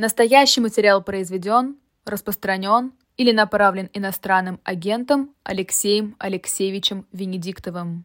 [0.00, 8.04] Настоящий материал произведен, распространен или направлен иностранным агентом Алексеем Алексеевичем Венедиктовым.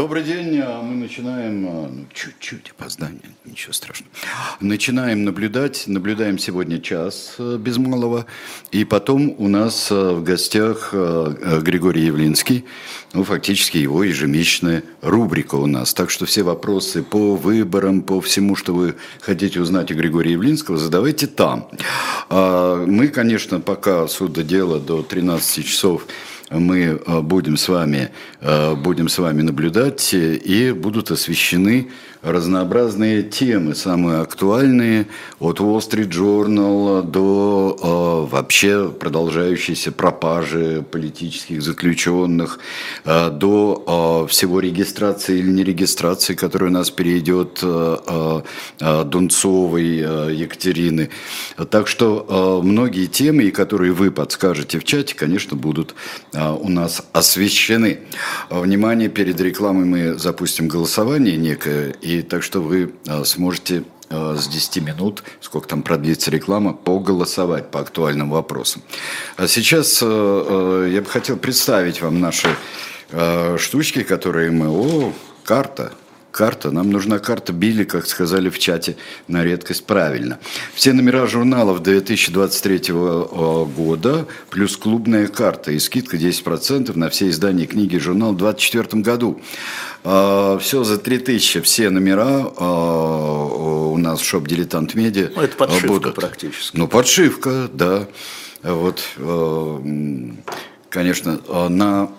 [0.00, 4.10] Добрый день, а мы начинаем, а, ну, чуть-чуть опоздание, ничего страшного.
[4.58, 8.24] Начинаем наблюдать, наблюдаем сегодня час э, без малого,
[8.70, 12.64] и потом у нас в гостях Григорий Явлинский,
[13.12, 15.92] ну, фактически его ежемесячная рубрика у нас.
[15.92, 20.78] Так что все вопросы по выборам, по всему, что вы хотите узнать о Григории Явлинского,
[20.78, 21.68] задавайте там.
[22.30, 26.06] А, мы, конечно, пока суда дела до 13 часов
[26.50, 31.90] мы будем с вами, будем с вами наблюдать, и будут освещены
[32.22, 35.06] разнообразные темы, самые актуальные,
[35.38, 42.58] от Wall Street Journal до э, вообще продолжающейся пропажи политических заключенных,
[43.04, 48.42] э, до э, всего регистрации или нерегистрации, которая у нас перейдет э,
[48.80, 51.10] э, Дунцовой э, Екатерины.
[51.70, 55.94] Так что э, многие темы, которые вы подскажете в чате, конечно, будут
[56.32, 58.00] э, у нас освещены.
[58.50, 64.82] Внимание, перед рекламой мы запустим голосование некое, так что вы а, сможете а, с 10
[64.82, 68.82] минут, сколько там продлится реклама, поголосовать по актуальным вопросам.
[69.36, 72.48] А сейчас а, я бы хотел представить вам наши
[73.58, 74.68] штучки, которые мы...
[74.68, 75.92] О, карта,
[76.30, 76.70] Карта.
[76.70, 78.96] Нам нужна карта Билли, как сказали в чате,
[79.28, 80.38] на редкость правильно.
[80.74, 87.96] Все номера журналов 2023 года, плюс клубная карта и скидка 10% на все издания книги
[87.96, 89.40] и журнал в 2024 году.
[90.04, 95.56] А, все за 3000, все номера а, у нас в шоп «Дилетант Медиа» Ну, это
[95.56, 96.14] подшивка будут.
[96.14, 96.76] практически.
[96.76, 98.06] Ну, подшивка, да.
[98.62, 99.02] Вот,
[100.90, 101.40] конечно,
[101.70, 102.10] на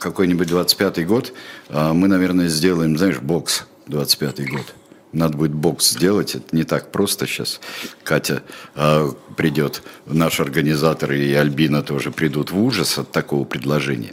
[0.00, 1.32] какой-нибудь 25-й год,
[1.68, 4.74] а, мы, наверное, сделаем, знаешь, бокс 25-й год.
[5.12, 7.60] Надо будет бокс сделать, это не так просто сейчас.
[8.04, 8.42] Катя
[8.76, 14.12] э, придет, наш организатор и Альбина тоже придут в ужас от такого предложения.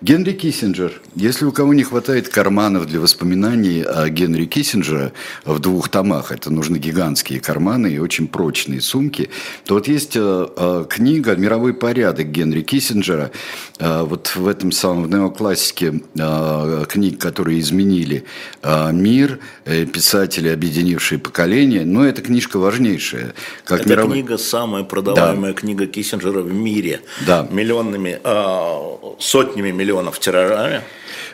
[0.00, 1.00] Генри Киссинджер.
[1.16, 5.12] Если у кого не хватает карманов для воспоминаний о Генри Киссинджера
[5.44, 9.30] в двух томах, это нужны гигантские карманы и очень прочные сумки,
[9.64, 13.32] то вот есть э, э, книга «Мировой порядок» Генри Киссинджера.
[13.78, 18.24] Э, вот в этом самом в неоклассике э, книг, которые изменили
[18.62, 23.34] э, мир, э, писать писатели, объединившие поколение, но эта книжка важнейшая.
[23.64, 24.12] Как Эта миров...
[24.12, 25.58] книга самая продаваемая да.
[25.58, 27.00] книга Киссинджера в мире.
[27.26, 27.46] Да.
[27.50, 30.82] Миллионными, э, сотнями миллионов тиражами.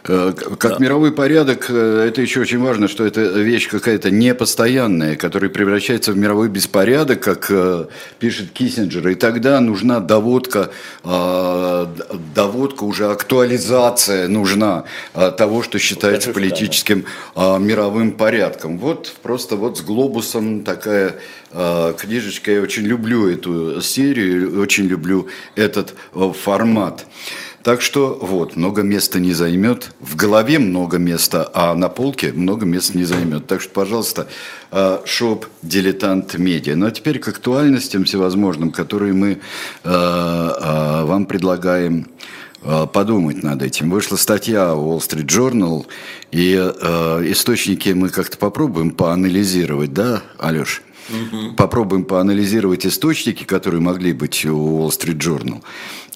[0.06, 0.78] Э, как да.
[0.78, 6.16] мировой порядок, э, это еще очень важно, что это вещь какая-то непостоянная, которая превращается в
[6.18, 7.86] мировой беспорядок, как э,
[8.18, 9.08] пишет Киссинджер.
[9.08, 10.70] И тогда нужна доводка,
[11.02, 17.06] доводка уже актуализация нужна того, что считается политическим
[17.36, 18.78] мировым порядком.
[18.78, 21.16] Вот просто вот с глобусом такая
[21.52, 22.52] книжечка.
[22.52, 25.94] Я очень люблю эту серию, очень люблю этот
[26.42, 27.06] формат.
[27.64, 29.92] Так что вот, много места не займет.
[29.98, 33.46] В голове много места, а на полке много места не займет.
[33.46, 34.28] Так что, пожалуйста,
[34.70, 36.76] а, шоп «Дилетант Медиа».
[36.76, 39.40] Ну а теперь к актуальностям всевозможным, которые мы
[39.82, 42.06] а, а, вам предлагаем
[42.94, 43.90] подумать над этим.
[43.90, 45.84] Вышла статья Wall Street Journal,
[46.30, 50.80] и э, источники мы как-то попробуем поанализировать, да, Алеш?
[51.10, 51.56] Угу.
[51.56, 55.62] Попробуем поанализировать источники, которые могли быть у Wall Street Journal.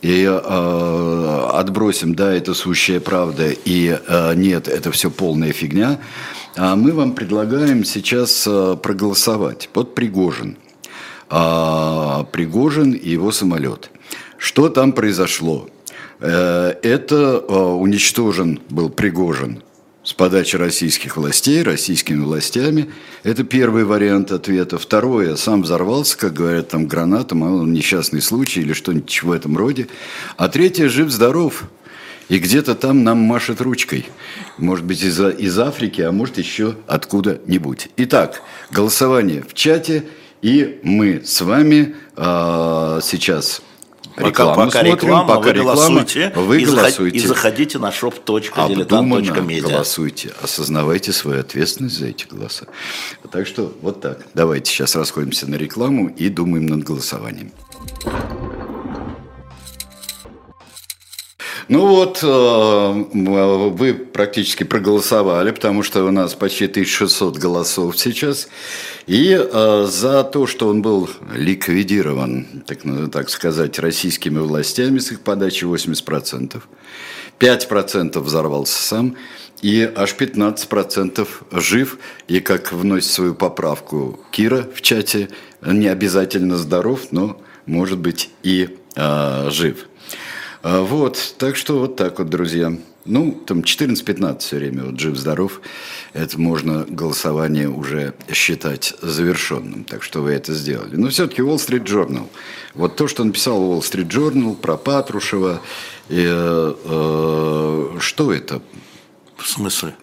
[0.03, 5.99] И э, отбросим, да, это сущая правда, и э, нет, это все полная фигня.
[6.57, 10.57] А мы вам предлагаем сейчас э, проголосовать под Пригожин.
[11.31, 13.91] Э, Пригожин и его самолет.
[14.39, 15.69] Что там произошло?
[16.21, 19.63] Э, это э, уничтожен был Пригожин
[20.09, 22.91] с подачи российских властей, российскими властями.
[23.25, 24.79] Это первый вариант ответа.
[24.79, 29.59] Второе, сам взорвался, как говорят, там гранатом, а он несчастный случай или что-нибудь в этом
[29.59, 29.87] роде.
[30.39, 31.65] А третье, жив-здоров.
[32.31, 34.09] И где-то там нам машет ручкой.
[34.57, 37.91] Может быть, из, из Африки, а может еще откуда-нибудь.
[37.99, 38.41] Итак,
[38.71, 40.05] голосование в чате.
[40.41, 43.61] И мы с вами э, сейчас
[44.19, 47.17] Рекламу пока, пока смотрим, реклама, пока вы реклама, голосуйте, вы и голосуйте.
[47.17, 49.63] И заходите на shop.diletant.media.
[49.63, 52.67] голосуйте, осознавайте свою ответственность за эти голоса.
[53.31, 54.27] Так что вот так.
[54.35, 57.53] Давайте сейчас расходимся на рекламу и думаем над голосованием.
[61.69, 68.49] Ну вот, э, вы практически проголосовали, потому что у нас почти 1600 голосов сейчас.
[69.07, 72.79] И э, за то, что он был ликвидирован, так,
[73.13, 76.63] так сказать, российскими властями с их подачи 80%.
[77.39, 79.17] 5% взорвался сам,
[79.61, 81.99] и аж 15% жив.
[82.29, 85.29] И как вносит свою поправку Кира в чате,
[85.61, 89.87] не обязательно здоров, но может быть и э, жив.
[90.63, 92.73] А, вот, так что вот так вот, друзья.
[93.05, 95.63] Ну, там 14-15 все время, вот жив-здоров,
[96.13, 100.97] это можно голосование уже считать завершенным, так что вы это сделали.
[100.97, 102.29] Но все-таки Wall Street Journal,
[102.75, 105.63] вот то, что написал Wall Street Journal про Патрушева,
[106.11, 108.61] и, э, э, что это?
[109.37, 109.95] В смысле?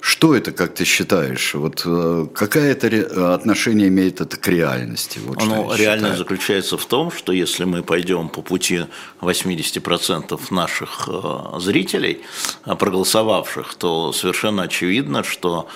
[0.00, 1.54] Что это, как ты считаешь?
[1.54, 5.18] Вот э, какое это отношение имеет это к реальности?
[5.18, 8.86] Вот Оно реальность заключается в том, что если мы пойдем по пути
[9.20, 12.22] 80% наших э, зрителей,
[12.64, 15.68] э, проголосовавших, то совершенно очевидно, что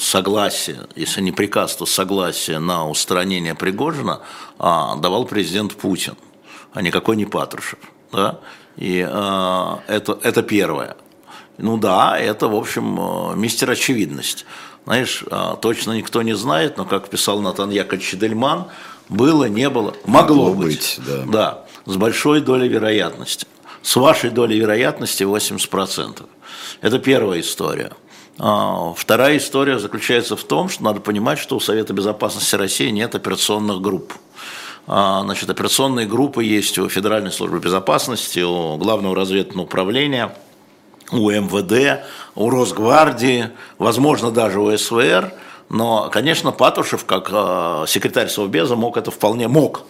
[0.00, 4.20] согласие, если не приказ, то согласие на устранение Пригожина
[4.58, 6.14] давал президент Путин,
[6.74, 7.78] а никакой не Патрушев.
[8.12, 8.40] Да?
[8.76, 10.96] И это, это первое.
[11.58, 12.98] Ну да, это, в общем,
[13.32, 14.46] э, мистер очевидность.
[14.84, 18.68] Знаешь, э, точно никто не знает, но, как писал Натан Яковлевич Дельман,
[19.08, 20.98] было, не было, могло, могло быть.
[20.98, 21.24] быть да.
[21.26, 23.46] да, с большой долей вероятности.
[23.82, 26.24] С вашей долей вероятности 80%.
[26.80, 27.90] Это первая история.
[28.38, 33.16] А, вторая история заключается в том, что надо понимать, что у Совета Безопасности России нет
[33.16, 34.12] операционных групп.
[34.86, 40.36] А, значит, операционные группы есть у Федеральной службы безопасности, у Главного разведывательного управления–
[41.10, 42.02] у МВД,
[42.34, 45.32] у Росгвардии, возможно, даже у СВР.
[45.68, 49.82] Но, конечно, Патушев, как э, секретарь Совбеза, мог это вполне мог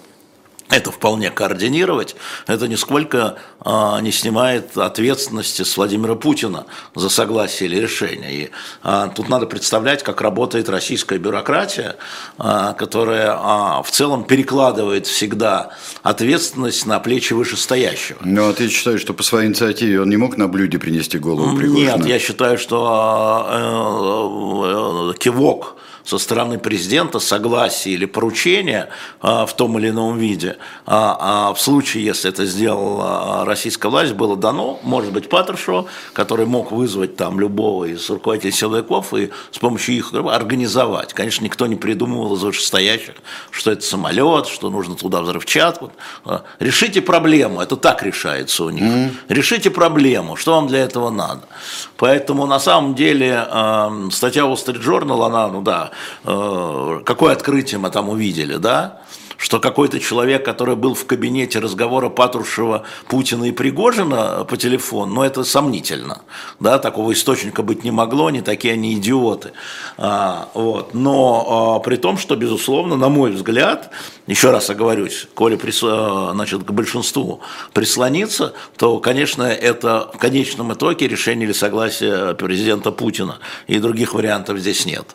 [0.70, 2.16] это вполне координировать,
[2.46, 8.32] это нисколько а, не снимает ответственности с Владимира Путина за согласие или решение.
[8.32, 8.50] И
[8.82, 11.96] а, тут надо представлять, как работает российская бюрократия,
[12.36, 15.70] а, которая а, в целом перекладывает всегда
[16.02, 18.18] ответственность на плечи вышестоящего.
[18.22, 21.56] Ну, а ты считаешь, что по своей инициативе он не мог на блюде принести голову
[21.56, 21.96] Пригожина?
[21.96, 25.76] Нет, я считаю, что э, э, кивок
[26.08, 28.88] со стороны президента согласие или поручение
[29.20, 30.56] а, в том или ином виде,
[30.86, 36.46] а, а в случае, если это сделала российская власть, было дано, может быть, Патрушеву, который
[36.46, 41.12] мог вызвать там любого из руководителей силовиков и с помощью их организовать.
[41.12, 43.14] Конечно, никто не придумывал из вышестоящих,
[43.50, 45.92] что это самолет, что нужно туда взрывчатку.
[46.58, 48.82] Решите проблему, это так решается у них.
[48.82, 49.10] Mm-hmm.
[49.28, 51.42] Решите проблему, что вам для этого надо.
[51.98, 53.46] Поэтому на самом деле
[54.10, 55.90] статья Wall Street Journal, она, ну да,
[56.24, 59.02] какое открытие мы там увидели, да?
[59.38, 65.22] что какой-то человек, который был в кабинете разговора Патрушева, Путина и Пригожина по телефону, ну
[65.22, 66.22] это сомнительно,
[66.60, 69.52] да, такого источника быть не могло, они такие они идиоты,
[69.96, 70.92] а, вот.
[70.92, 73.90] но а, при том, что, безусловно, на мой взгляд,
[74.26, 77.40] еще раз оговорюсь, коли прис, значит, к большинству
[77.72, 84.58] прислониться, то, конечно, это в конечном итоге решение или согласие президента Путина, и других вариантов
[84.58, 85.14] здесь нет.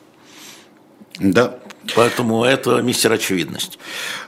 [1.19, 1.55] Да.
[1.95, 3.77] Поэтому это мистер очевидность.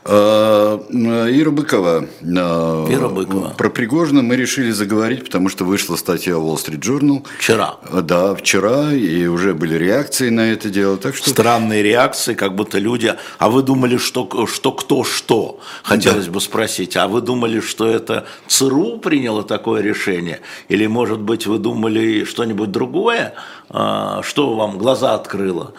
[0.04, 2.06] А, Ира Быкова.
[2.22, 3.54] А, Ира Быкова.
[3.58, 7.26] Про Пригожина мы решили заговорить, потому что вышла статья Wall Street Journal.
[7.40, 7.78] Вчера.
[7.90, 10.98] А, да, вчера, и уже были реакции на это дело.
[10.98, 11.30] Так что...
[11.30, 13.16] Странные реакции, как будто люди...
[13.40, 15.62] А вы думали, что, что кто что?
[15.84, 16.32] Хотелось да.
[16.32, 16.98] бы спросить.
[16.98, 20.42] А вы думали, что это ЦРУ приняло такое решение?
[20.68, 23.34] Или, может быть, вы думали что-нибудь другое?
[23.70, 25.74] Что вам глаза открыло?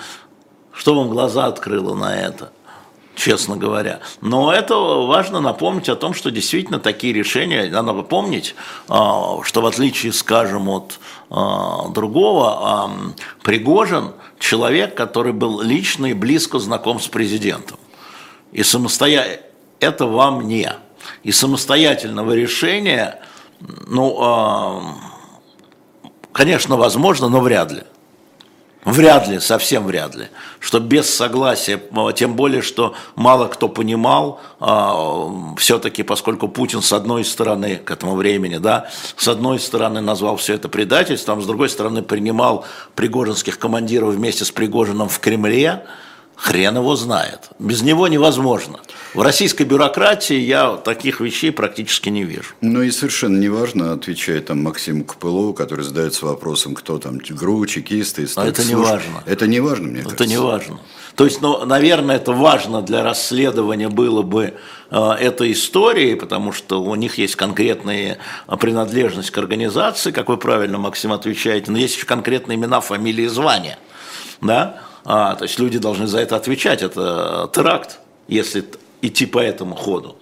[0.76, 2.52] Что вам глаза открыло на это?
[3.16, 4.00] честно говоря.
[4.20, 8.54] Но это важно напомнить о том, что действительно такие решения, надо помнить,
[8.88, 12.90] а, что в отличие, скажем, от а, другого, а,
[13.42, 17.78] Пригожин– человек, который был лично и близко знаком с президентом.
[18.52, 19.40] И самостоятельно,
[19.80, 20.70] это вам не.
[21.22, 23.22] И самостоятельного решения,
[23.86, 24.94] ну,
[26.32, 27.82] конечно, возможно, но вряд ли.
[28.86, 30.28] Вряд ли, совсем вряд ли,
[30.60, 31.82] что без согласия,
[32.14, 35.28] тем более, что мало кто понимал, а,
[35.58, 40.54] все-таки, поскольку Путин с одной стороны к этому времени, да, с одной стороны назвал все
[40.54, 42.64] это предательством, с другой стороны принимал
[42.94, 45.84] пригожинских командиров вместе с Пригожином в Кремле,
[46.36, 47.48] Хрен его знает.
[47.58, 48.80] Без него невозможно.
[49.14, 52.50] В российской бюрократии я таких вещей практически не вижу.
[52.60, 58.28] Ну и совершенно неважно, отвечает там Максим Копылов, который задается вопросом, кто там ГРУ, чекисты.
[58.36, 59.22] А это не важно.
[59.24, 60.24] Это не важно, мне это кажется.
[60.24, 60.80] Это не важно.
[61.14, 64.52] То есть, ну, наверное, это важно для расследования было бы
[64.90, 68.18] э, этой истории, потому что у них есть конкретная
[68.60, 73.28] принадлежность к организации, как вы правильно, Максим, отвечаете, но есть еще конкретные имена, фамилии и
[73.28, 73.78] звания.
[74.42, 74.82] Да?
[75.08, 76.82] А, то есть люди должны за это отвечать.
[76.82, 78.64] Это теракт, если
[79.02, 80.16] идти по этому ходу.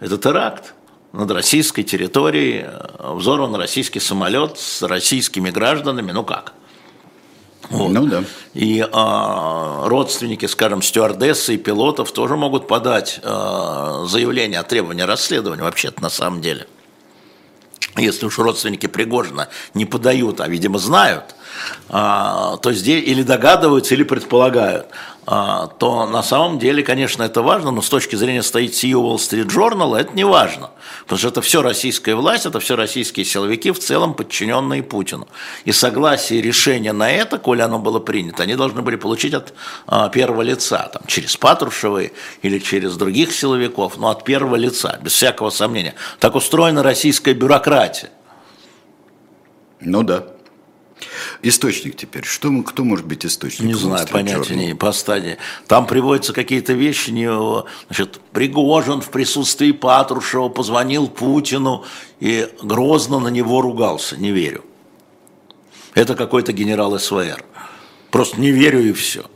[0.00, 0.74] Это теракт
[1.12, 6.52] над российской территорией, э, взорван российский самолет с российскими гражданами, ну как?
[7.70, 7.92] Вот.
[7.92, 8.24] Ну да.
[8.54, 15.62] И а, родственники, скажем, стюардессы и пилотов тоже могут подать а, заявление о требовании расследования,
[15.62, 16.66] вообще-то на самом деле.
[17.96, 21.36] Если уж родственники Пригожина не подают, а, видимо, знают,
[21.88, 24.86] а, то здесь или догадываются, или предполагают,
[25.24, 29.96] то на самом деле, конечно, это важно, но с точки зрения статьи Wall Street Journal
[29.96, 30.70] это не важно,
[31.04, 35.26] потому что это все российская власть, это все российские силовики, в целом подчиненные Путину.
[35.64, 39.54] И согласие решения на это, коли оно было принято, они должны были получить от
[39.86, 42.12] а, первого лица, там, через Патрушевой
[42.42, 45.94] или через других силовиков, но от первого лица, без всякого сомнения.
[46.20, 48.10] Так устроена российская бюрократия.
[49.80, 50.33] Ну да.
[51.42, 52.24] Источник теперь.
[52.24, 53.66] Что, кто может быть источником?
[53.66, 55.36] Не знаю, понятия не по стадии.
[55.66, 57.28] Там приводятся какие-то вещи, не,
[57.88, 61.84] значит, Пригожин в присутствии Патрушева позвонил Путину
[62.20, 64.16] и грозно на него ругался.
[64.16, 64.64] Не верю.
[65.94, 67.44] Это какой-то генерал СВР.
[68.10, 69.26] Просто не верю и все.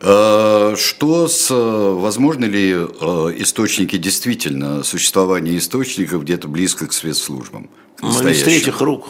[0.00, 7.70] А, что с, возможно ли а, источники действительно, существование источников где-то близко к спецслужбам?
[7.96, 9.06] К ну, из третьих рук.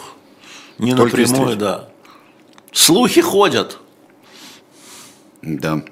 [0.77, 1.89] Не Только напрямую, да.
[2.71, 3.79] Слухи ходят.
[5.41, 5.83] Да.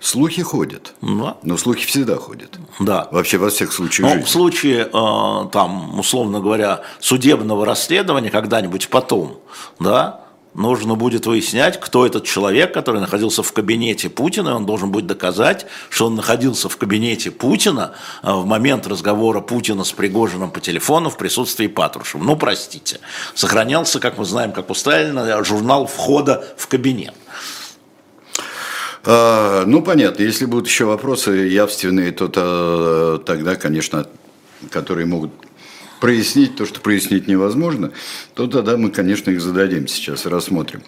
[0.00, 0.94] Слухи ходят.
[1.00, 1.36] Да.
[1.42, 2.58] Но слухи всегда ходят.
[2.80, 3.08] Да.
[3.12, 4.24] Вообще во всех случаях жизни.
[4.24, 9.40] в случае, э, там, условно говоря, судебного расследования когда-нибудь потом,
[9.78, 10.21] да,
[10.54, 15.06] нужно будет выяснять, кто этот человек, который находился в кабинете Путина, и он должен будет
[15.06, 20.60] доказать, что он находился в кабинете Путина а, в момент разговора Путина с Пригожиным по
[20.60, 22.22] телефону в присутствии Патрушева.
[22.22, 23.00] Ну, простите.
[23.34, 27.14] Сохранялся, как мы знаем, как у Сталина, журнал входа в кабинет.
[29.04, 30.22] А, ну, понятно.
[30.22, 34.06] Если будут еще вопросы явственные, то тогда, конечно,
[34.70, 35.32] которые могут
[36.02, 37.92] прояснить то, что прояснить невозможно,
[38.34, 40.82] то тогда мы, конечно, их зададим сейчас и рассмотрим.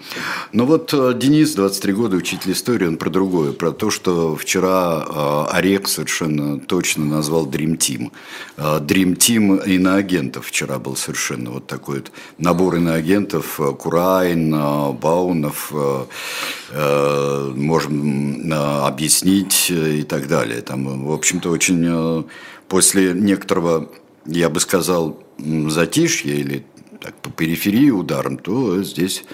[0.50, 5.06] Но вот э, Денис, 23 года, учитель истории, он про другое, про то, что вчера
[5.06, 8.10] э, Орех совершенно точно назвал Dream Team.
[8.56, 15.72] Э, Dream Team иноагентов вчера был совершенно вот такой вот набор иноагентов, Курайн, Баунов,
[17.54, 20.60] можем объяснить и так далее.
[20.60, 22.26] Там, в общем-то, очень
[22.66, 23.88] после некоторого
[24.26, 26.64] я бы сказал, затишье или
[27.00, 29.24] так, по периферии ударом, то здесь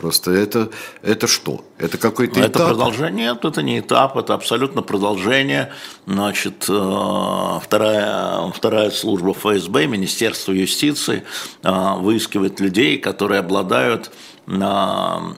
[0.00, 0.70] Просто это,
[1.02, 1.62] это что?
[1.76, 2.48] Это какой-то этап?
[2.48, 5.74] Это продолжение, нет, это не этап, это абсолютно продолжение.
[6.06, 11.22] Значит, э, вторая, вторая служба ФСБ, Министерство юстиции,
[11.62, 14.10] э, выискивает людей, которые обладают
[14.46, 14.52] э,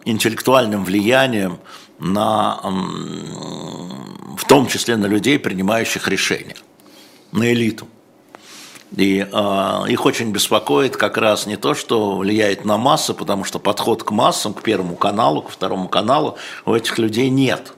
[0.04, 1.58] интеллектуальным влиянием
[1.98, 2.60] на,
[4.36, 6.56] в том числе на людей, принимающих решения,
[7.32, 7.88] на элиту.
[8.96, 13.58] И э, их очень беспокоит как раз не то, что влияет на массы, потому что
[13.58, 17.72] подход к массам, к Первому каналу, к Второму каналу у этих людей нет.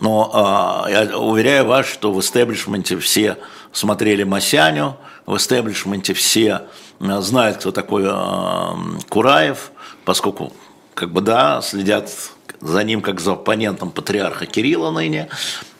[0.00, 3.36] Но э, я уверяю вас, что в истеблишменте все
[3.72, 4.96] смотрели Масяню,
[5.26, 6.62] в истеблишменте все
[6.98, 9.70] знают, кто такой э, Кураев,
[10.06, 10.52] поскольку,
[10.94, 12.10] как бы, да, следят
[12.60, 15.28] за ним как за оппонентом патриарха Кирилла ныне,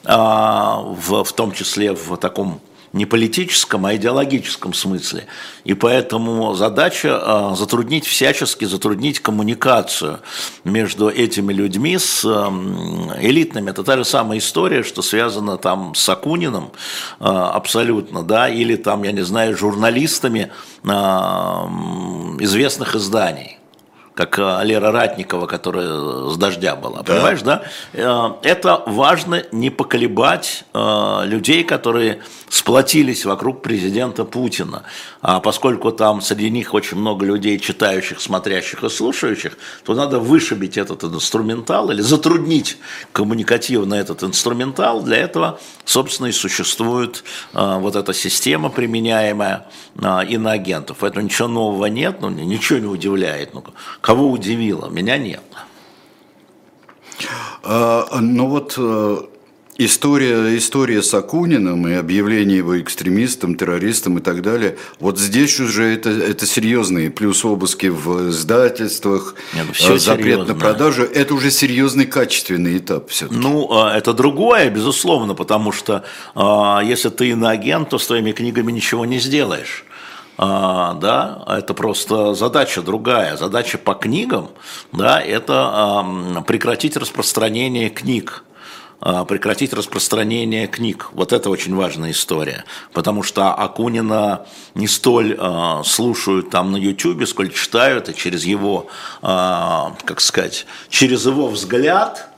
[0.03, 2.61] э, в, в том числе в таком
[2.97, 5.27] не политическом, а идеологическом смысле.
[5.63, 10.19] И поэтому задача а, затруднить, всячески затруднить коммуникацию
[10.63, 13.69] между этими людьми с элитными.
[13.69, 16.71] Это та же самая история, что связана там с Акуниным
[17.19, 20.51] а, абсолютно, да, или там, я не знаю, журналистами
[20.83, 21.69] а,
[22.39, 23.56] известных изданий
[24.17, 27.13] как э, Лера Ратникова, которая с дождя была, да.
[27.13, 27.61] понимаешь, да?
[27.93, 34.83] Э, это важно не поколебать э, людей, которые сплотились вокруг президента Путина.
[35.21, 39.55] А поскольку там среди них очень много людей, читающих, смотрящих и слушающих,
[39.85, 42.77] то надо вышибить этот инструментал или затруднить
[43.11, 45.01] коммуникативно этот инструментал.
[45.01, 49.67] Для этого, собственно, и существует вот эта система, применяемая
[50.29, 50.97] иноагентов.
[51.01, 53.53] Поэтому ничего нового нет, ну, ничего не удивляет.
[53.53, 53.63] Ну,
[54.07, 54.87] Кого удивило?
[54.87, 55.43] Меня нет.
[57.61, 59.17] А, ну вот э,
[59.79, 64.77] История, история с Акуниным и объявление его экстремистом, террористом и так далее.
[64.99, 70.53] Вот здесь уже это, это серьезные, плюс обыски в издательствах, Нет, ну, все запрет серьезно.
[70.53, 71.03] на продажу.
[71.03, 73.39] Это уже серьезный качественный этап все-таки.
[73.39, 76.05] Ну, а, это другое, безусловно, потому что
[76.83, 79.83] если ты иноагент, то с твоими книгами ничего не сделаешь.
[80.37, 83.37] А, да, это просто задача другая.
[83.37, 84.49] Задача по книгам,
[84.91, 88.43] да, это а, прекратить распространение книг
[88.99, 91.09] а, прекратить распространение книг.
[91.13, 97.27] Вот это очень важная история, потому что Акунина не столь э, слушают там на YouTube,
[97.27, 98.87] сколь читают, и через его,
[99.21, 99.25] э,
[100.03, 102.29] как сказать, через его взгляд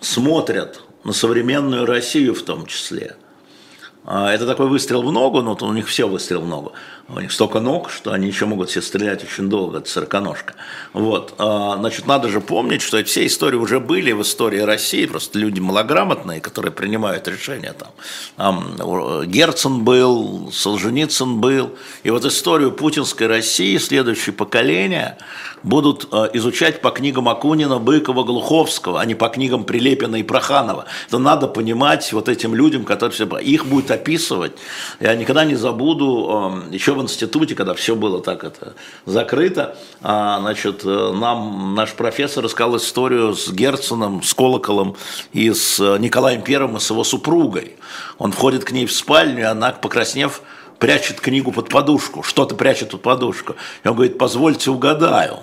[0.00, 3.16] смотрят на современную Россию в том числе.
[4.08, 6.72] Это такой выстрел в ногу, но у них все выстрел в ногу.
[7.10, 10.54] У них столько ног, что они еще могут себе стрелять очень долго, это сороконожка.
[10.92, 11.34] Вот.
[11.38, 15.58] А, значит, надо же помнить, что все истории уже были в истории России, просто люди
[15.58, 17.74] малограмотные, которые принимают решения.
[18.36, 21.70] Там Герцен был, Солженицын был.
[22.02, 25.16] И вот историю путинской России следующее поколение
[25.62, 30.84] будут а, изучать по книгам Акунина, Быкова, Глуховского, а не по книгам Прилепина и Проханова.
[31.08, 33.26] Это надо понимать вот этим людям, которые все...
[33.38, 34.52] Их будет описывать.
[35.00, 38.74] Я никогда не забуду еще в институте, когда все было так это
[39.06, 44.96] закрыто, а, значит, э, нам наш профессор рассказал историю с Герценом, с Колоколом
[45.32, 47.76] и с э, Николаем Первым и с его супругой.
[48.18, 50.42] Он входит к ней в спальню, и она, покраснев,
[50.78, 53.56] прячет книгу под подушку, что-то прячет под подушку.
[53.84, 55.38] И он говорит, позвольте угадаю.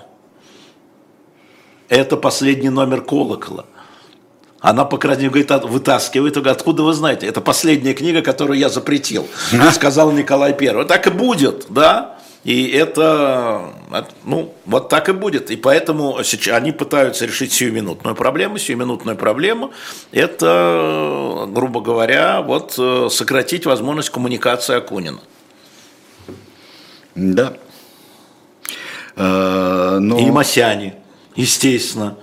[1.90, 3.66] Это последний номер колокола.
[4.66, 7.28] Она, по крайней мере, говорит, вытаскивает, говорит, откуда вы знаете?
[7.28, 9.28] Это последняя книга, которую я запретил,
[9.72, 10.88] сказал Николай Первый.
[10.88, 12.18] Так и будет, да?
[12.44, 13.76] И это,
[14.24, 15.52] ну, вот так и будет.
[15.52, 16.18] И поэтому
[16.52, 18.58] они пытаются решить сиюминутную проблему.
[18.58, 19.70] Сиюминутная проблема–
[20.12, 25.20] это, грубо говоря, вот э, сократить возможность коммуникации Акунина.
[27.14, 27.54] Да.
[29.16, 30.18] А, но...
[30.18, 30.96] И Масяни,
[31.36, 32.18] естественно.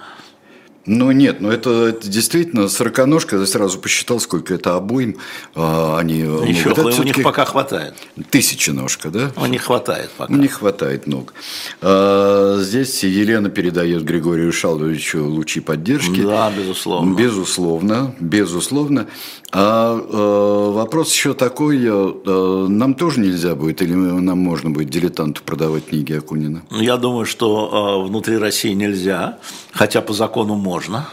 [0.84, 5.16] Ну нет, ну это, это действительно сороконожка, я сразу посчитал, сколько это обоим.
[5.54, 7.94] А, они Еще могут, у них пока хватает.
[8.30, 9.32] Тысяченожка, да?
[9.36, 10.32] У них хватает пока.
[10.32, 11.34] Не хватает ног.
[11.80, 16.20] А, здесь Елена передает Григорию Шаловичу лучи поддержки.
[16.20, 17.14] Да, безусловно.
[17.14, 19.06] Безусловно, безусловно.
[19.52, 25.42] А, а вопрос еще такой, а, нам тоже нельзя будет, или нам можно будет дилетанту
[25.44, 26.62] продавать книги Акунина?
[26.70, 29.38] Я думаю, что а, внутри России нельзя,
[29.70, 31.06] хотя по закону можно можно.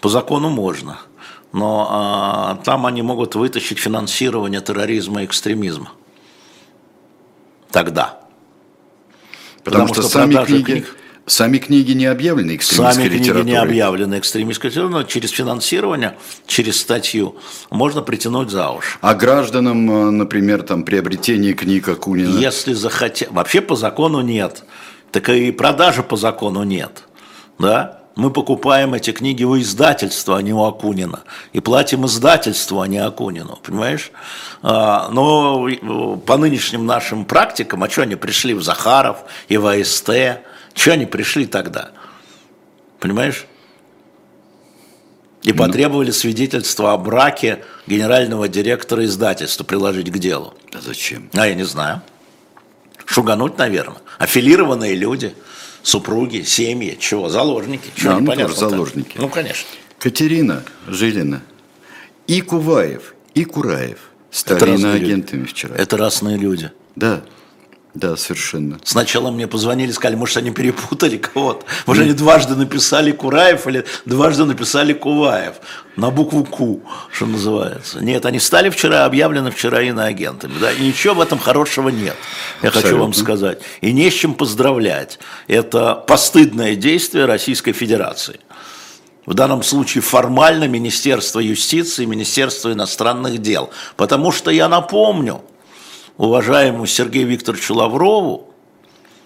[0.00, 0.98] По закону можно.
[1.52, 5.92] Но а, там они могут вытащить финансирование терроризма и экстремизма.
[7.70, 8.20] Тогда.
[9.62, 13.54] Потому, Потому что, что сами книги, книг, сами книги не объявлены экстремистской Сами книги не
[13.54, 17.36] объявлены экстремистской литературой, но через финансирование, через статью
[17.70, 18.96] можно притянуть за уши.
[19.02, 22.38] А гражданам, а, например, там приобретение книг Акунина?
[22.38, 23.30] Если захотят.
[23.30, 24.64] Вообще по закону нет.
[25.10, 27.04] Так и продажи по закону нет.
[27.58, 28.01] Да?
[28.14, 31.20] Мы покупаем эти книги у издательства, а не у Акунина.
[31.52, 34.10] И платим издательству, а не Акунину, понимаешь?
[34.62, 35.68] А, но
[36.26, 40.10] по нынешним нашим практикам, а что они пришли в Захаров и в АСТ?
[40.74, 41.92] Что они пришли тогда?
[43.00, 43.46] Понимаешь?
[45.42, 45.58] И ну.
[45.58, 50.54] потребовали свидетельства о браке генерального директора издательства приложить к делу.
[50.74, 51.30] А зачем?
[51.32, 52.02] А я не знаю.
[53.06, 53.98] Шугануть, наверное.
[54.18, 55.34] Аффилированные люди–
[55.82, 57.90] супруги, семьи, чего, заложники.
[57.94, 59.16] Чего, да, ну тоже заложники.
[59.18, 59.68] Ну, конечно.
[59.98, 61.42] Катерина Жилина
[62.26, 63.98] и Куваев, и Кураев
[64.30, 65.74] стали иноагентами вчера.
[65.76, 66.70] Это разные люди.
[66.96, 67.22] Да.
[67.94, 68.78] Да, совершенно.
[68.84, 71.66] Сначала мне позвонили, сказали, может, они перепутали кого-то.
[71.86, 75.56] Может, они дважды написали Кураев или дважды написали Куваев
[75.96, 78.02] на букву Ку, что называется.
[78.02, 80.54] Нет, они стали вчера, объявлены вчера иноагентами.
[80.58, 80.72] Да?
[80.72, 82.16] И ничего в этом хорошего нет,
[82.62, 82.80] я Абсолютно.
[82.80, 83.58] хочу вам сказать.
[83.82, 85.18] И не с чем поздравлять.
[85.46, 88.40] Это постыдное действие Российской Федерации.
[89.26, 93.70] В данном случае формально Министерство юстиции, Министерство иностранных дел.
[93.96, 95.42] Потому что я напомню,
[96.22, 98.48] уважаемому Сергею Викторовичу Лаврову,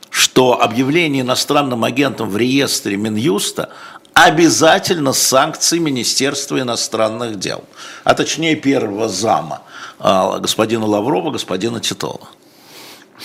[0.09, 3.71] что объявление иностранным агентом в реестре Минюста
[4.15, 7.65] обязательно с санкцией Министерства иностранных дел,
[8.03, 9.61] а точнее первого зама
[9.99, 12.29] а, господина Лаврова, господина Титова.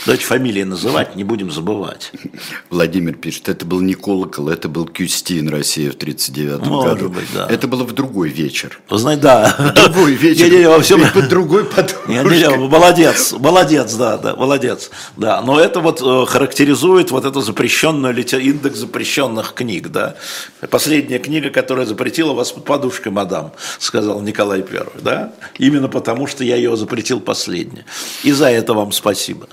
[0.06, 2.12] Давайте фамилии называть, не будем забывать.
[2.70, 7.10] Владимир пишет, это был не колокол, это был Кюстин Россия в 1939 году.
[7.10, 7.48] быть, да.
[7.50, 8.80] Это было в другой вечер.
[8.90, 9.74] Вы знаете, да.
[9.76, 10.50] Другой вечер.
[10.50, 11.04] Не, не, во всем...
[11.04, 11.64] И под другой
[12.08, 12.58] Не, не, не, подушкой.
[12.58, 14.92] молодец, молодец, да, да, молодец.
[15.18, 18.40] Да, но это вот э, характеризует вот это запрещенное литер...
[18.40, 20.16] индекс запрещенных книг, да.
[20.70, 25.34] Последняя книга, которая запретила вас под подушкой, мадам, сказал Николай Первый, да.
[25.58, 27.86] Именно потому, что я ее запретил последняя.
[28.24, 29.48] И за это вам спасибо.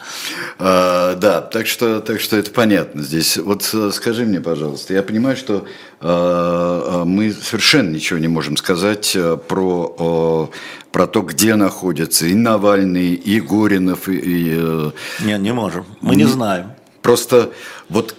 [0.58, 3.36] А, да, так что, так что это понятно здесь.
[3.36, 5.66] Вот э, скажи мне, пожалуйста, я понимаю, что
[6.00, 9.16] э, э, мы совершенно ничего не можем сказать
[9.48, 10.50] про,
[10.92, 15.86] про то, где находятся и Навальный, и Горинов, и, и, э, Не, не можем.
[16.00, 16.72] Мы не знаем.
[17.02, 17.52] Просто
[17.88, 18.16] вот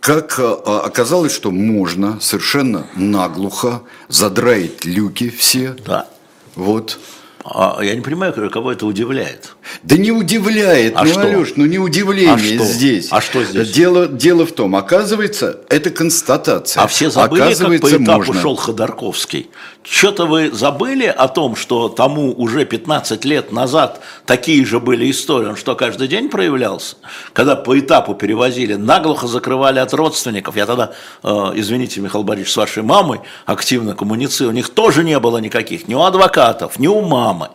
[0.00, 5.76] как э, оказалось, что можно совершенно наглухо задраить люки все.
[5.86, 6.08] Да.
[6.54, 6.98] Вот.
[7.44, 9.54] А я не понимаю, кого это удивляет.
[9.82, 11.20] Да не удивляет, А ну, что?
[11.22, 12.64] Алеш, ну не удивление А что?
[12.64, 13.08] здесь.
[13.10, 13.70] А что здесь?
[13.70, 16.82] Дело, дело в том, оказывается, это констатация.
[16.82, 18.40] А все забыли, как по оказывается, этапу можно.
[18.40, 19.50] шел Ходорковский?
[19.82, 25.48] Что-то вы забыли о том, что тому уже 15 лет назад такие же были истории?
[25.48, 26.96] Он что, каждый день проявлялся?
[27.32, 30.56] Когда по этапу перевозили, наглухо закрывали от родственников.
[30.56, 34.52] Я тогда, э, извините, Михаил Борисович, с вашей мамой активно коммуницирую.
[34.52, 37.48] У них тоже не было никаких, ни у адвокатов, ни у мамы.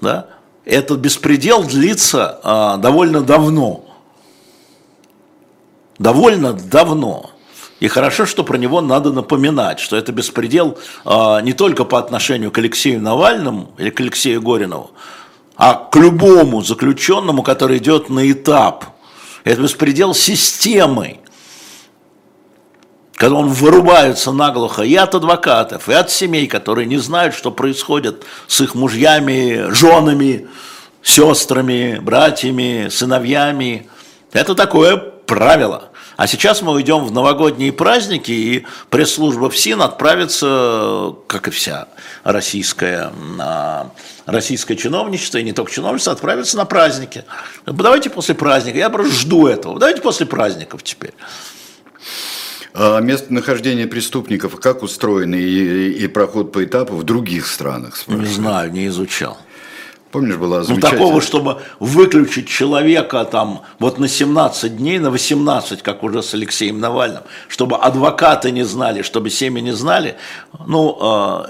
[0.00, 0.26] Да?
[0.68, 3.88] Этот беспредел длится э, довольно давно
[5.98, 7.30] довольно давно.
[7.80, 12.50] И хорошо, что про него надо напоминать, что это беспредел а, не только по отношению
[12.50, 14.90] к Алексею Навальному или к Алексею Горинову,
[15.56, 18.84] а к любому заключенному, который идет на этап.
[19.44, 21.18] Это беспредел системы,
[23.18, 28.24] когда он вырубается наглухо и от адвокатов, и от семей, которые не знают, что происходит
[28.46, 30.46] с их мужьями, женами,
[31.02, 33.88] сестрами, братьями, сыновьями.
[34.32, 35.90] Это такое правило.
[36.16, 41.88] А сейчас мы уйдем в новогодние праздники, и пресс-служба ФСИН отправится, как и вся
[42.22, 43.90] российская, а,
[44.26, 47.24] российское чиновничество, и не только чиновничество, отправится на праздники.
[47.66, 51.14] Давайте после праздника, я просто жду этого, давайте после праздников теперь.
[52.74, 57.94] А местонахождение преступников как устроено и, и проход по этапу в других странах?
[58.06, 58.34] Не спрашиваю?
[58.34, 59.38] знаю, не изучал.
[60.10, 60.98] Помнишь, была Ну, замечательная...
[60.98, 66.80] такого, чтобы выключить человека там вот на 17 дней, на 18, как уже с Алексеем
[66.80, 70.16] Навальным, чтобы адвокаты не знали, чтобы семьи не знали,
[70.66, 71.44] ну, э,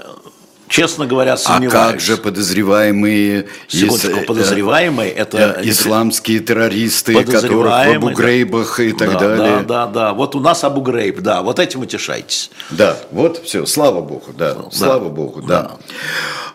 [0.69, 1.91] честно говоря, А сомневаюсь.
[1.91, 3.47] как же подозреваемые...
[3.67, 5.57] Секундочку, ис- э, подозреваемые, это...
[5.61, 8.13] э, исламские террористы, которых в Подозреваемые, Абу да.
[8.13, 9.57] Грейбах и так да, далее?
[9.67, 10.13] Да, да, да.
[10.13, 12.51] Вот у нас Абу Грейб, да, вот этим утешайтесь.
[12.71, 15.71] Да, вот все, слава богу, да, слава богу, да.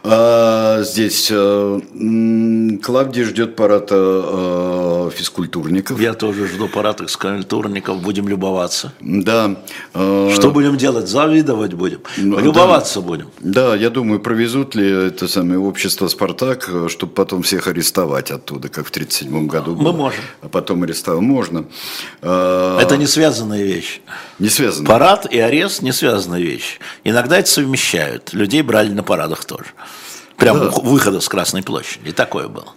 [0.07, 5.99] А, здесь э, м, Клавдия ждет парада э, физкультурников.
[5.99, 8.93] Я тоже жду парад экскультурников, будем любоваться.
[9.01, 9.57] Да.
[9.95, 11.09] э, Что будем делать?
[11.09, 12.01] Завидовать будем?
[12.19, 13.31] Ну, Любоваться будем.
[13.41, 18.69] Да, я думаю, провезут ли это самое общество «Спартак», э, чтобы потом всех арестовать оттуда,
[18.69, 19.75] как в 1937 году.
[19.75, 20.21] Мы можем.
[20.43, 21.65] А потом арестовать можно.
[22.23, 24.01] А, Это не связанные вещи.
[24.39, 24.89] не связано.
[24.89, 26.79] Парад и арест не связанные вещи.
[27.05, 28.33] Иногда это совмещают.
[28.33, 29.67] Людей брали на парадах тоже.
[30.37, 32.09] Прямо у выхода с Красной площади.
[32.09, 32.73] И такое было.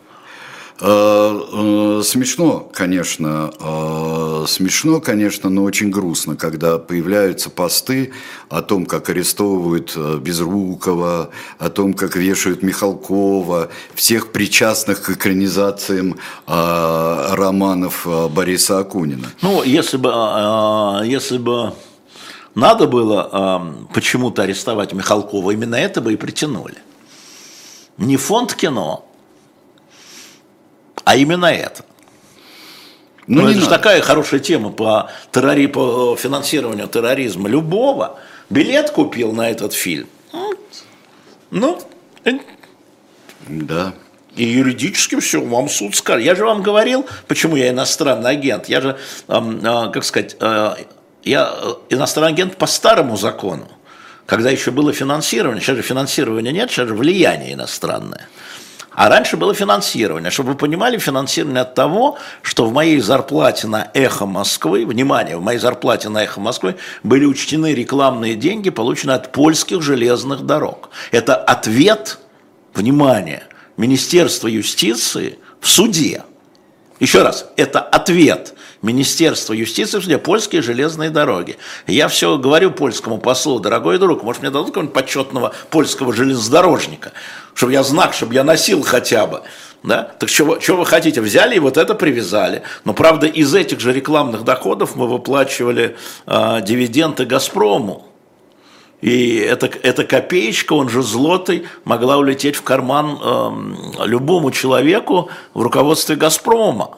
[0.80, 8.14] Э, э, Смешно, конечно, э, смешно, конечно, но очень грустно, когда появляются посты
[8.50, 18.08] о том, как арестовывают Безрукова, о том, как вешают Михалкова, всех причастных к экранизациям романов
[18.32, 19.28] Бориса Акунина.
[19.42, 20.10] Ну, если бы,
[21.06, 21.74] если бы
[22.54, 26.78] надо было почему-то арестовать Михалкова, именно это бы и притянули.
[27.98, 29.07] Не фонд кино,
[31.08, 31.86] а именно это.
[33.28, 35.68] Ну, Ну, это же такая хорошая тема по, террори...
[35.68, 37.48] по финансированию терроризма.
[37.48, 40.10] Любого билет купил на этот фильм.
[41.50, 41.82] Ну,
[42.26, 42.32] э,
[43.48, 43.94] Да.
[44.36, 46.26] и юридически все, вам суд скажет.
[46.26, 48.68] Я же вам говорил, почему я иностранный агент.
[48.68, 48.98] Я же,
[49.30, 50.76] э, как сказать, э,
[51.24, 53.70] я э, иностранный агент по старому закону,
[54.26, 55.62] когда еще было финансирование.
[55.62, 58.28] Сейчас же финансирования нет, сейчас же влияние иностранное.
[58.98, 60.32] А раньше было финансирование.
[60.32, 65.44] Чтобы вы понимали, финансирование от того, что в моей зарплате на «Эхо Москвы», внимание, в
[65.44, 70.90] моей зарплате на «Эхо Москвы» были учтены рекламные деньги, полученные от польских железных дорог.
[71.12, 72.18] Это ответ,
[72.74, 73.44] внимание,
[73.78, 76.24] Министерства юстиции в суде.
[77.00, 78.56] Еще раз, это ответ
[78.88, 81.58] Министерства юстиции, где польские железные дороги.
[81.86, 87.12] Я все говорю польскому послу, дорогой друг, может мне дадут какого-нибудь почетного польского железнодорожника,
[87.54, 89.44] чтобы я знак, чтобы я носил хотя бы.
[89.84, 90.04] Да?
[90.20, 91.22] Так что, что вы хотите?
[91.22, 92.64] Взяли и вот это привязали.
[92.86, 95.96] Но правда из этих же рекламных доходов мы выплачивали
[96.26, 98.06] э, дивиденды Газпрому.
[99.02, 105.62] И эта, эта копеечка, он же злотый, могла улететь в карман э, любому человеку в
[105.62, 106.98] руководстве «Газпрома».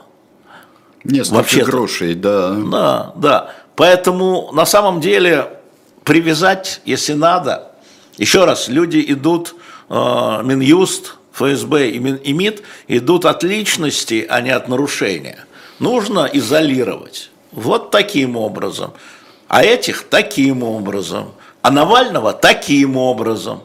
[1.03, 2.51] Несколько вообще грошей, да.
[2.51, 3.55] Да, да.
[3.75, 5.47] Поэтому на самом деле
[6.03, 7.71] привязать, если надо,
[8.17, 9.55] еще раз, люди идут,
[9.89, 9.93] э,
[10.43, 15.45] Минюст, ФСБ и, Мин, и МИД идут от личности, а не от нарушения.
[15.79, 17.31] Нужно изолировать.
[17.51, 18.93] Вот таким образом.
[19.47, 23.63] А этих таким образом а Навального таким образом.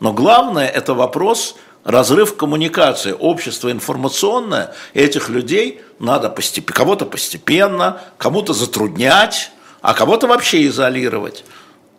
[0.00, 3.12] Но главное– это вопрос разрыв коммуникации.
[3.12, 11.44] Общество информационное, этих людей надо постепенно, кого-то постепенно, кому-то затруднять, а кого-то вообще изолировать.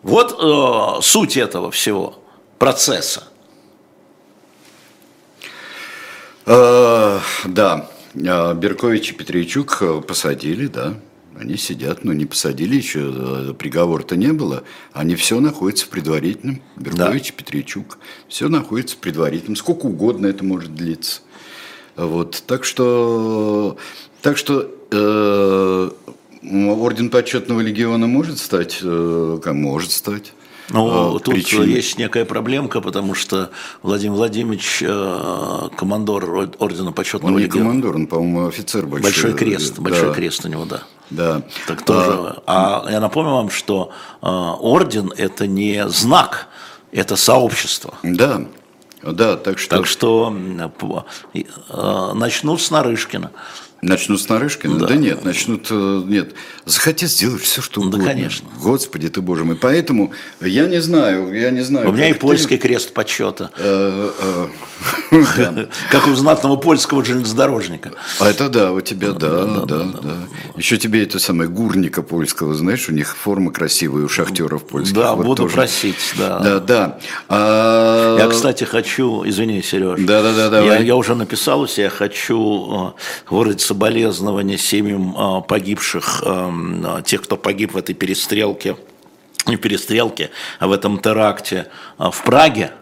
[0.02, 2.18] Вот э, суть этого всего
[2.58, 3.24] процесса.
[6.46, 10.94] Э, да, э, Беркович и Петричук посадили, да.
[11.38, 14.64] Они сидят, но не посадили еще, э, приговора-то не было.
[14.92, 16.62] Они все находятся в предварительном.
[16.76, 17.36] Беркович, да.
[17.36, 17.98] Петричук.
[18.28, 19.56] Все находится в предварительном.
[19.56, 21.20] Сколько угодно это может длиться.
[21.96, 22.42] Вот.
[22.46, 23.76] Так что,
[24.22, 25.90] так что э,
[26.42, 30.32] орден почетного легиона может стать, э, может стать.
[30.70, 31.62] Ну, а, тут причин.
[31.64, 33.50] есть некая проблемка, потому что
[33.82, 37.66] Владимир Владимирович э, командор ордена почетного Он не легиона.
[37.66, 39.02] командор, он, по-моему, офицер большой.
[39.02, 40.82] Большой крест, большой крест у него, да.
[41.10, 41.42] Да.
[41.68, 42.42] Так тоже.
[42.46, 46.48] А, а я напомню вам, что э, орден это не знак,
[46.90, 47.94] это сообщество.
[48.02, 48.44] Да.
[49.12, 49.76] Да, так что.
[49.76, 50.34] Так что
[51.34, 53.30] э, начнут с Нарышкина.
[53.88, 54.78] Начнут с Нарышкина?
[54.78, 54.86] Да.
[54.88, 58.04] да нет, начнут, э, нет, захотят сделать все, что угодно.
[58.04, 58.48] Да, конечно.
[58.60, 59.56] Господи ты, Боже мой.
[59.56, 61.88] Поэтому я не знаю, я не знаю.
[61.88, 63.50] У меня и польский крест почета.
[63.58, 64.46] Э, э,
[65.90, 67.92] как у знатного польского железнодорожника.
[68.18, 70.16] А это да, у тебя, да, да, да.
[70.56, 74.94] Еще тебе это самое гурника польского, знаешь, у них форма красивая у шахтеров польских.
[74.94, 76.38] Да, буду просить, да.
[76.40, 76.98] Да, да.
[77.28, 80.00] А, я, кстати, хочу, извини, Сереж.
[80.00, 80.76] Да, да, да.
[80.76, 82.94] Я уже написал у себя, хочу
[83.30, 86.50] выразить соболезнования семьям а, погибших, а,
[86.84, 88.78] а, тех, кто погиб в этой перестрелке,
[89.46, 91.66] не перестрелке, а в этом теракте
[91.98, 92.72] в Праге.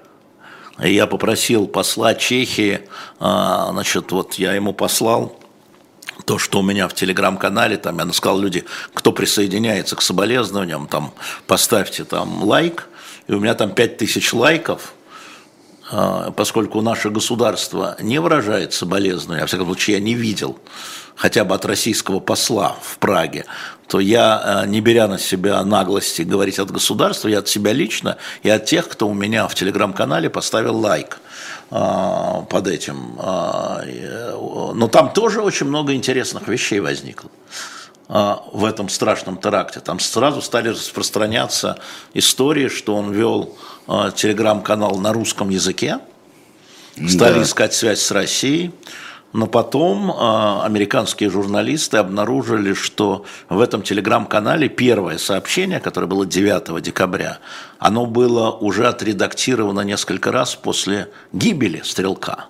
[0.78, 2.80] Я попросил посла Чехии,
[3.18, 5.38] значит, вот я ему послал
[6.24, 11.12] то, что у меня в телеграм-канале, там я сказал люди, кто присоединяется к соболезнованиям, там
[11.46, 12.88] поставьте там лайк,
[13.28, 14.94] и у меня там 5000 лайков,
[16.36, 20.58] поскольку наше государство не выражает соболезнования, а, в всяком случае, я не видел
[21.16, 23.44] хотя бы от российского посла в Праге,
[23.86, 28.16] то я, а, не беря на себя наглости говорить от государства, я от себя лично
[28.42, 31.18] и от тех, кто у меня в телеграм-канале поставил лайк
[31.70, 33.16] под этим.
[33.16, 37.30] Но там тоже очень много интересных вещей возникло
[38.06, 39.80] в этом страшном теракте.
[39.80, 41.78] Там сразу стали распространяться
[42.12, 45.98] истории, что он вел Э, телеграм-канал на русском языке,
[47.06, 47.42] стали да.
[47.42, 48.72] искать связь с Россией.
[49.34, 56.80] Но потом э, американские журналисты обнаружили, что в этом телеграм-канале первое сообщение, которое было 9
[56.80, 57.40] декабря,
[57.78, 62.46] оно было уже отредактировано несколько раз после гибели стрелка.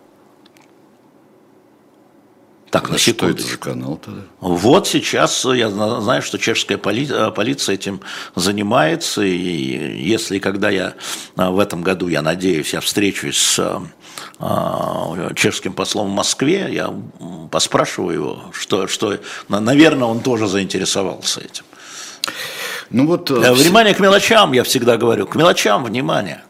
[2.75, 4.23] Так, на Что это за канал тогда?
[4.41, 8.01] Вот сейчас я знаю, что чешская поли, э, полиция этим
[8.35, 10.95] занимается, и если когда я
[11.37, 13.81] э, в этом году, я надеюсь, я встречусь с
[14.41, 16.93] э, чешским послом в Москве, я
[17.53, 21.63] поспрашиваю его, что, что наверное, он тоже заинтересовался этим.
[22.91, 26.43] Ну вот, внимание к мелочам, я всегда говорю, к мелочам внимание.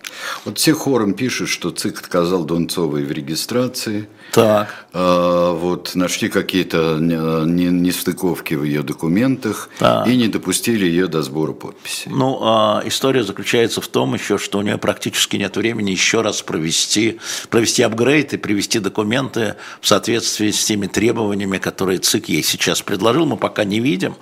[0.44, 4.86] Вот все хором пишут, что ЦИК отказал Донцовой в регистрации– так.
[4.92, 10.08] А, вот нашли какие-то нестыковки в ее документах так.
[10.08, 12.10] и не допустили ее до сбора подписей.
[12.10, 16.42] Ну, а история заключается в том еще, что у нее практически нет времени еще раз
[16.42, 22.82] провести, провести апгрейд и привести документы в соответствии с теми требованиями, которые ЦИК ей сейчас
[22.82, 23.26] предложил.
[23.26, 24.16] Мы пока не видим.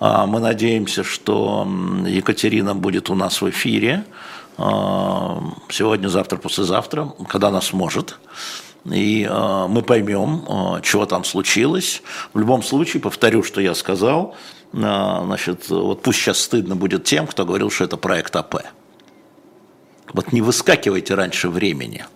[0.00, 1.68] А, мы надеемся, что
[2.04, 4.04] Екатерина будет у нас в эфире
[4.56, 8.18] сегодня, завтра, послезавтра, когда она сможет
[8.84, 12.02] и э, мы поймем, э, чего там случилось.
[12.34, 14.34] В любом случае, повторю, что я сказал,
[14.72, 18.62] значит, вот пусть сейчас стыдно будет тем, кто говорил, что это проект АП.
[20.14, 22.06] Вот не выскакивайте раньше времени.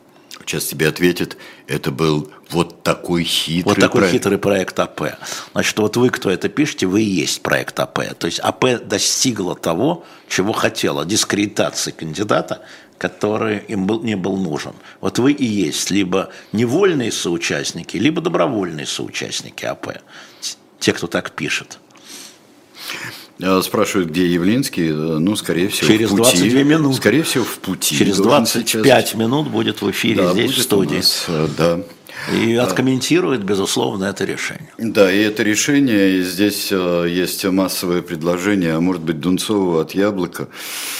[0.46, 4.12] Сейчас тебе ответят, это был вот такой хитрый Вот такой проект.
[4.12, 5.18] хитрый проект АП.
[5.52, 8.14] Значит, вот вы, кто это пишете, вы и есть проект АП.
[8.18, 12.62] То есть АП достигла того, чего хотела, дискредитации кандидата,
[12.98, 14.72] который им был, не был нужен.
[15.00, 19.98] Вот вы и есть либо невольные соучастники, либо добровольные соучастники АП.
[20.78, 21.78] Те, кто так пишет.
[23.42, 24.88] А, Спрашивают, где Явлинский?
[24.88, 26.38] Э, Ну, скорее всего, Через в пути.
[26.38, 26.96] 22 минуты.
[26.96, 27.96] Скорее всего, в пути.
[27.96, 30.96] Через Должен 25 сейчас- минут будет в эфире Да, здесь, в студии.
[30.96, 31.80] нас, э, да.
[32.34, 34.70] И откомментирует, безусловно, это решение.
[34.78, 39.92] Да, и это решение, и здесь э, есть массовое предложение, а может быть, Дунцова от
[39.94, 40.48] Яблока.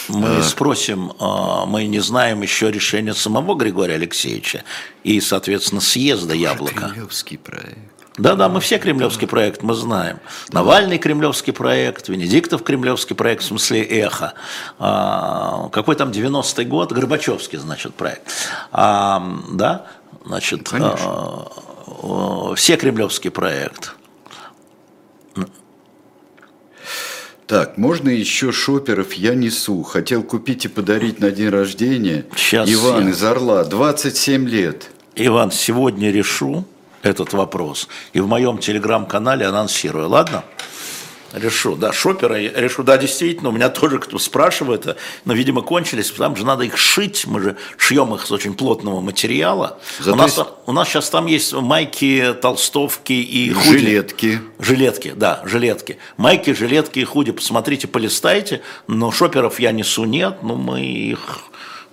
[0.09, 4.63] Мы спросим, а, мы не знаем еще решения самого Григория Алексеевича
[5.05, 6.91] и, соответственно, съезда Яблока.
[6.93, 7.96] Кремлевский проект.
[8.19, 10.21] Да-да, мы все кремлевский проект, мы знаем.
[10.51, 14.33] Навальный кремлевский проект, Венедиктов кремлевский проект, в смысле эхо.
[14.79, 16.93] А, какой там 90-й год?
[16.93, 18.33] Горбачевский, значит, проект.
[18.73, 19.87] А, да,
[20.25, 21.49] значит, а,
[22.03, 23.95] а, все кремлевский проект.
[27.47, 29.85] Так, можно еще шоперов я несу.
[29.85, 32.25] Хотел купить и подарить на день рождения.
[32.35, 34.91] Щас Иван я- из Орла, 27 лет.
[35.15, 36.65] Иван, сегодня решу
[37.07, 40.45] этот вопрос и в моем телеграм-канале анонсирую, ладно?
[41.33, 45.61] Решу, да, шоперы, я решу, да, действительно, у меня тоже кто спрашивает, а, но, видимо,
[45.61, 49.79] кончились, там же надо их шить, мы же шьем их из очень плотного материала.
[49.99, 53.69] Зато у, нас, есть- у нас сейчас там есть майки, толстовки и худи.
[53.79, 54.41] Жилетки.
[54.61, 55.99] Жилетки, да, жилетки.
[56.17, 61.41] Майки, жилетки и худи, посмотрите, полистайте, но шоперов я несу нет, но мы их,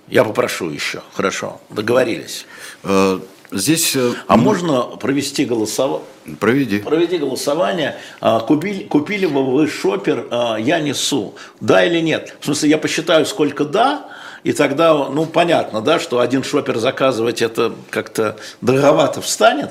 [0.08, 2.46] я попрошу еще, хорошо, договорились.
[3.54, 6.04] Здесь э, А можно провести голосование?
[6.40, 6.78] проведи.
[6.80, 7.96] Проведи голосование.
[8.20, 11.34] А, Купили, купили бы вы шопер а, «Я несу»?
[11.60, 12.36] Да или нет?
[12.40, 14.08] В смысле, я посчитаю, сколько «да»,
[14.42, 19.70] и тогда, ну, понятно, да, что один шопер заказывать это как-то дороговато встанет.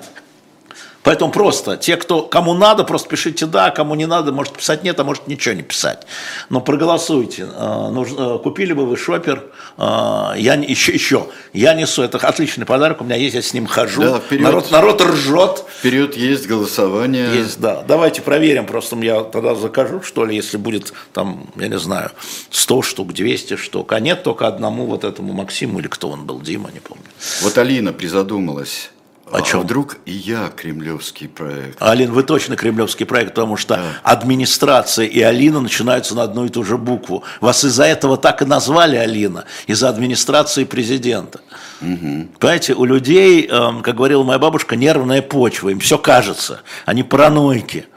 [1.03, 4.99] Поэтому просто, те, кто, кому надо, просто пишите «да», кому не надо, может писать «нет»,
[4.99, 6.07] а может ничего не писать.
[6.49, 7.47] Но проголосуйте.
[7.55, 9.43] А, нужно- а, Купили бы вы шопер,
[9.77, 13.67] а, я, еще, еще, я несу, это отличный подарок, у меня есть, я с ним
[13.67, 14.01] хожу.
[14.01, 14.43] Да, вперед.
[14.43, 15.65] народ, народ ржет.
[15.79, 17.35] Вперед есть голосование.
[17.35, 17.83] Есть, да.
[17.87, 22.11] Давайте проверим, просто я тогда закажу, что ли, если будет там, я не знаю,
[22.49, 26.39] 100 штук, 200 штук, а нет только одному вот этому Максиму, или кто он был,
[26.39, 27.03] Дима, не помню.
[27.41, 28.89] Вот Алина призадумалась.
[29.33, 29.61] О А чем?
[29.61, 31.81] Вдруг и я кремлевский проект.
[31.81, 36.63] Алин, вы точно кремлевский проект, потому что администрация и Алина начинаются на одну и ту
[36.63, 37.23] же букву.
[37.41, 41.41] Вас из-за этого так и назвали Алина, из-за администрации президента.
[41.79, 47.87] Понимаете, у людей, эм, как говорила моя бабушка, нервная почва, им все кажется, они параноики.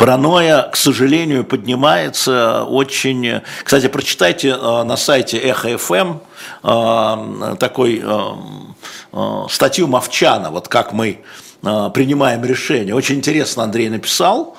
[0.00, 3.42] Паранойя, к сожалению, поднимается очень...
[3.62, 6.20] Кстати, прочитайте э, на сайте Эхо ФМ
[6.62, 11.20] э, такой э, статью Мовчана, вот как мы
[11.60, 12.94] принимаем решения.
[12.94, 14.56] Очень интересно Андрей написал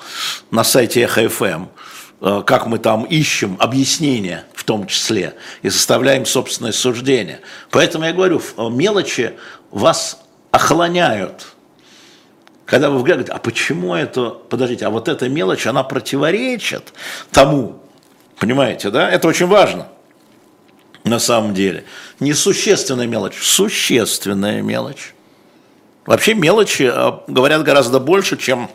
[0.52, 1.64] на сайте Эхо ФМ,
[2.20, 7.40] э, как мы там ищем объяснения в том числе и составляем собственное суждение.
[7.72, 9.32] Поэтому я говорю, мелочи
[9.72, 10.20] вас
[10.52, 11.51] охлоняют.
[12.72, 16.94] Когда вы говорите, а почему это, подождите, а вот эта мелочь, она противоречит
[17.30, 17.82] тому,
[18.38, 19.10] понимаете, да?
[19.10, 19.88] Это очень важно
[21.04, 21.84] на самом деле.
[22.18, 25.12] Несущественная мелочь, существенная мелочь.
[26.06, 28.70] Вообще мелочи э, говорят гораздо больше, чем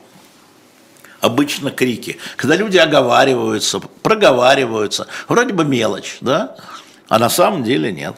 [1.20, 2.20] обычно крики.
[2.36, 6.56] Когда люди оговариваются, проговариваются, вроде бы мелочь, да?
[7.10, 8.16] А на самом деле нет.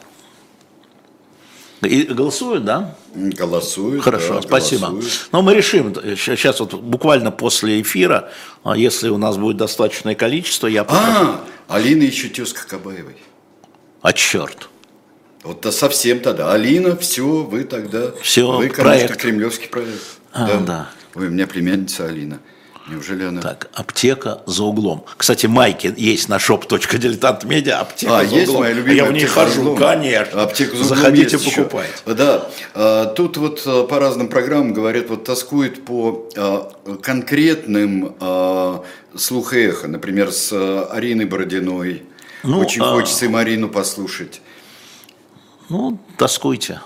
[1.82, 2.94] И голосуют, да?
[3.14, 4.04] Голосуют.
[4.04, 4.88] Хорошо, да, спасибо.
[4.88, 5.28] голосуют.
[5.32, 8.30] Но мы решим, сейчас вот буквально после эфира,
[8.64, 10.84] а если у нас будет достаточное количество, я.
[10.88, 13.16] А, Алина еще тезка Кабаевой.
[14.02, 14.68] А черт.
[15.42, 16.52] Вот то совсем тогда.
[16.52, 18.12] Алина, все, вы тогда.
[18.20, 19.16] Всё, вы, конечно, проект.
[19.16, 20.02] кремлевский проект.
[20.32, 20.90] А, да.
[21.14, 22.40] Ой, у меня племянница Алина.
[22.88, 23.40] Неужели она?
[23.40, 25.04] Так, аптека за углом.
[25.16, 28.62] Кстати, майки есть на shop.diletantmedia, аптека А, за есть углом.
[28.62, 29.76] моя любимая Я в ней хожу, углом.
[29.76, 30.42] конечно.
[30.42, 31.56] Аптека за углом Заходите, есть еще.
[31.64, 31.92] покупайте.
[32.06, 32.50] Да.
[32.74, 38.14] А, Тут вот а, по разным программам говорят, вот тоскует по а, конкретным
[39.16, 39.86] слух и эхо.
[39.88, 40.52] Например, с
[40.90, 42.02] Ариной Бородиной.
[42.42, 44.40] Ну, Очень хочется им Арину послушать.
[45.68, 46.80] Ну, тоскуйте.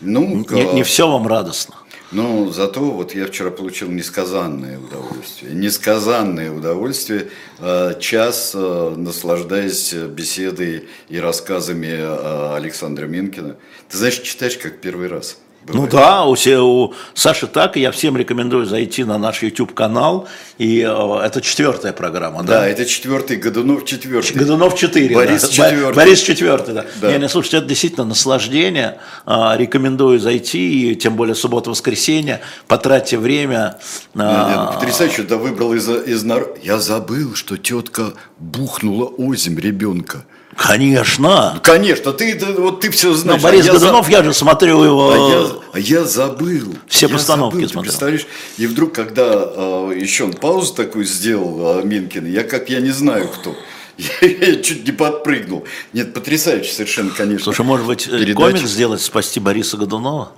[0.00, 1.76] Ну, Не, не все вам радостно.
[2.12, 5.54] Но зато вот я вчера получил несказанное удовольствие.
[5.54, 7.30] Несказанное удовольствие.
[7.58, 13.56] э, Час, э, наслаждаясь беседой и рассказами э, Александра Минкина.
[13.88, 15.38] Ты знаешь, читаешь как первый раз.
[15.68, 20.26] Ну да, у, у Саши так, и я всем рекомендую зайти на наш YouTube-канал,
[20.58, 22.60] и э, это четвертая программа, да?
[22.60, 24.36] Да, это четвертый, Годунов четвертый.
[24.36, 25.14] Годунов 4.
[25.14, 25.48] Борис да.
[25.48, 25.88] четвертый.
[25.90, 26.84] Бо- Борис 4, да.
[27.00, 27.12] Да.
[27.12, 28.98] Не, не, слушайте, это действительно наслаждение.
[29.24, 32.40] А, Рекомендую зайти, и тем более суббота-воскресенье.
[32.66, 33.78] Потратьте время.
[34.16, 40.24] а, Потрясающе, да выбрал из, из нар- Я забыл, что тетка бухнула озим ребенка.
[40.56, 41.58] Конечно.
[41.62, 43.40] Конечно, ты, ты- вот ты все Но знаешь.
[43.40, 45.10] а Борис я за- Годунов, я же смотрю его.
[45.10, 46.74] А я, а я забыл.
[46.88, 47.90] Все Я постановки забыл, смотрел.
[47.90, 48.26] представляешь?
[48.58, 52.90] И вдруг, когда э, еще он паузу такую сделал, э, Минкин, я как я не
[52.90, 53.54] знаю кто.
[54.22, 55.64] Я, я чуть не подпрыгнул.
[55.92, 57.44] Нет, потрясающе совершенно, конечно.
[57.44, 58.34] Слушай, может быть, э, передача.
[58.52, 60.32] комикс сделать «Спасти Бориса Годунова»?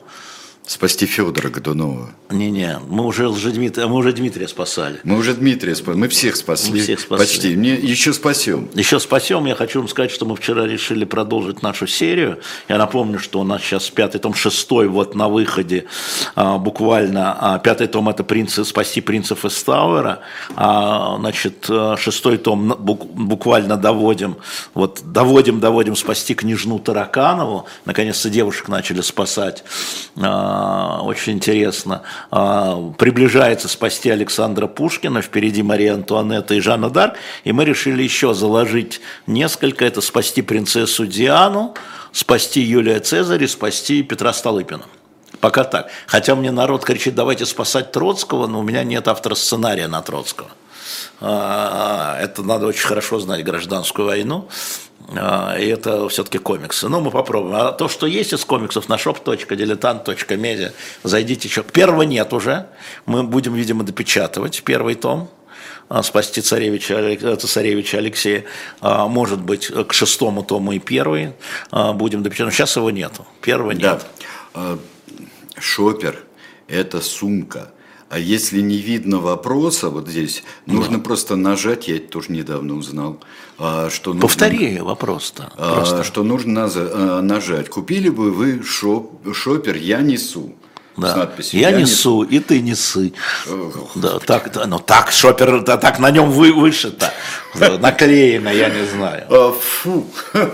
[0.66, 2.10] Спасти Федора Годунова.
[2.30, 4.98] Не-не, мы уже, Лжедмитрия, мы уже Дмитрия спасали.
[5.04, 6.72] Мы уже Дмитрия спасли, мы всех спасли.
[6.72, 7.26] Мы всех спасли.
[7.26, 7.56] Почти.
[7.56, 8.70] Мне еще спасем.
[8.72, 9.44] Еще спасем.
[9.44, 12.40] Я хочу вам сказать, что мы вчера решили продолжить нашу серию.
[12.66, 15.84] Я напомню, что у нас сейчас пятый том, шестой вот на выходе
[16.34, 17.36] а, буквально.
[17.38, 20.20] А, пятый том это принцы, «Спасти принцев из Тауэра».
[20.56, 24.38] А, значит, а, шестой том буквально доводим,
[24.72, 27.66] вот доводим, доводим «Спасти княжну Тараканову».
[27.84, 29.62] Наконец-то девушек начали спасать.
[30.56, 32.02] А, очень интересно.
[32.30, 35.20] А, приближается «Спасти Александра Пушкина».
[35.20, 37.16] Впереди Мария Антуанетта и Жанна Дарк.
[37.42, 39.84] И мы решили еще заложить несколько.
[39.84, 41.74] Это «Спасти принцессу Диану»,
[42.12, 44.84] «Спасти Юлия Цезарь» и «Спасти Петра Столыпина».
[45.44, 45.90] Пока так.
[46.06, 50.48] Хотя мне народ кричит, давайте спасать Троцкого, но у меня нет автора сценария на Троцкого.
[51.20, 54.48] А, Это надо очень хорошо знать гражданскую войну.
[55.14, 56.88] А, И это все-таки комиксы.
[56.88, 57.56] Ну, мы попробуем.
[57.56, 60.72] А то, что есть из комиксов на shop.diletant.media,
[61.02, 61.62] зайдите еще.
[61.62, 62.68] Первого нет уже.
[63.04, 65.28] Мы будем, видимо, допечатывать первый том
[65.90, 68.44] а, спасти царевича, э, цесаревича Алексея.
[68.80, 71.34] Может быть, к шестому тому и первый
[71.70, 72.54] будем допечатывать.
[72.54, 73.26] Сейчас его нету.
[73.42, 74.06] Первого нет.
[74.54, 74.78] Да.
[75.58, 76.24] Шопер–
[76.68, 77.70] это сумка.
[78.10, 83.18] А если не видно вопроса вот здесь, нужно просто нажать, я это тоже недавно узнал,
[83.58, 85.52] а, что нужно, Повтори вопрос-то.
[85.56, 86.04] а, просто.
[86.04, 87.68] что нужно а, нажать.
[87.70, 90.54] Купили бы вы шоп- шопер «Я несу»
[90.96, 91.16] с Да.
[91.16, 93.14] надписью Я несу, и ты несы.
[93.50, 97.12] Ох, Да, так, да, ну так, шопер, да, так на нем вы, вышито,
[97.80, 99.26] наклеено, я не знаю.
[99.60, 100.06] Фу.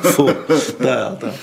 [0.03, 0.31] Фу,
[0.79, 1.35] да, да.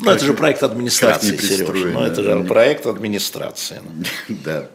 [0.00, 1.68] Ну, это же проект администрации, как не Сереж.
[1.68, 3.80] пристроено, Ну, это же проект администрации.
[4.28, 4.68] Да.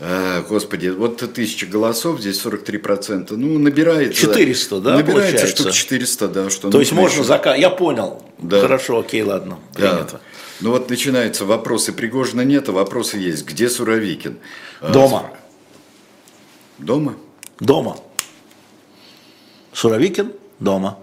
[0.00, 3.34] А, Господи, вот тысяча голосов, здесь 43%.
[3.36, 4.14] Ну, набирается.
[4.20, 5.62] 400, да, Набирается получается?
[5.62, 6.50] штук 400, да.
[6.50, 7.60] Что То есть можно заказать.
[7.60, 8.22] Я понял.
[8.38, 8.60] Да.
[8.60, 9.58] Хорошо, окей, ладно.
[9.74, 10.06] Да.
[10.60, 11.92] Ну вот начинаются вопросы.
[11.92, 13.44] Пригожина нет, а вопросы есть.
[13.44, 14.38] Где Суровикин?
[14.80, 15.30] А, Дома.
[16.78, 17.16] Дома?
[17.60, 17.98] Дома.
[19.72, 20.98] Суровикин дома.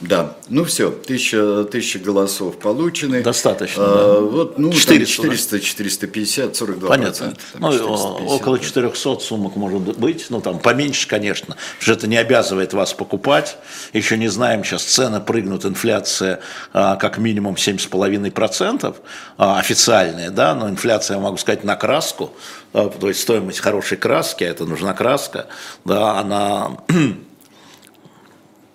[0.00, 0.36] Да.
[0.48, 3.22] Ну все, тысяча, тысяча голосов получены.
[3.22, 5.28] Достаточно, А, Вот, ну, 400, да?
[5.28, 7.12] 400, 450, 42 Понятно.
[7.12, 8.64] там, Ну, 450, около да.
[8.64, 13.56] 400 сумок может быть, ну там поменьше, конечно, потому что это не обязывает вас покупать.
[13.92, 16.40] Еще не знаем, сейчас цены прыгнут, инфляция
[16.72, 18.96] а, как минимум 7,5%,
[19.38, 22.32] а, официальная, да, но инфляция, я могу сказать, на краску,
[22.72, 25.46] а, то есть стоимость хорошей краски, а это нужна краска,
[25.84, 26.78] да, она,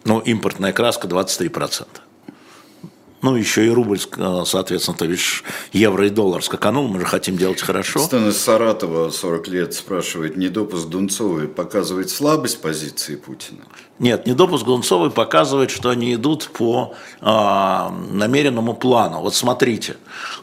[0.05, 1.87] ну, импортная краска 23%.
[3.21, 5.43] Ну, еще и рубль, э, соответственно, то видишь,
[5.73, 7.99] евро и доллар скаканул, мы же хотим делать хорошо.
[7.99, 13.65] Стэн из Саратова, 40 лет, спрашивает, недопуск Дунцовой показывает слабость позиции Путина?
[13.99, 19.19] Нет, недопуск Дунцовой показывает, что они идут по а, намеренному плану.
[19.19, 19.97] Вот смотрите,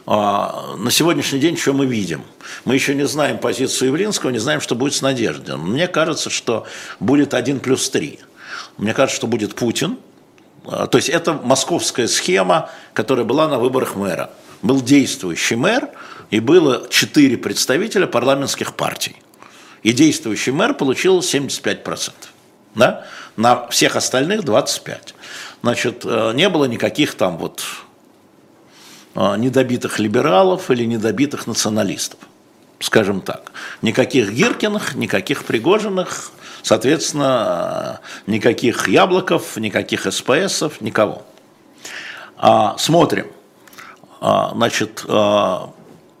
[0.05, 2.21] а, на сегодняшний день что мы видим?
[2.65, 5.57] Мы еще не знаем позицию Явлинского, не знаем, что будет с Надеждой.
[5.57, 6.67] Мне кажется, что
[6.99, 8.19] будет 1 плюс 3.
[8.77, 9.97] Мне кажется, что будет Путин.
[10.65, 14.31] А, То есть это московская схема, которая была на выборах мэра.
[14.61, 15.89] Был действующий мэр,
[16.31, 19.15] и было четыре представителя парламентских партий.
[19.83, 22.11] И действующий мэр получил 75%.
[22.75, 23.05] Да?
[23.35, 25.13] На всех остальных 25%.
[25.63, 27.63] Значит, э, не было никаких там вот
[29.15, 32.19] э, недобитых либералов или недобитых националистов,
[32.79, 33.51] скажем так.
[33.81, 36.31] Никаких Гиркиных, никаких Пригожиных,
[36.63, 41.23] соответственно, никаких Яблоков, никаких СПСов, никого.
[42.37, 43.27] А, смотрим.
[44.19, 45.57] А, значит, э,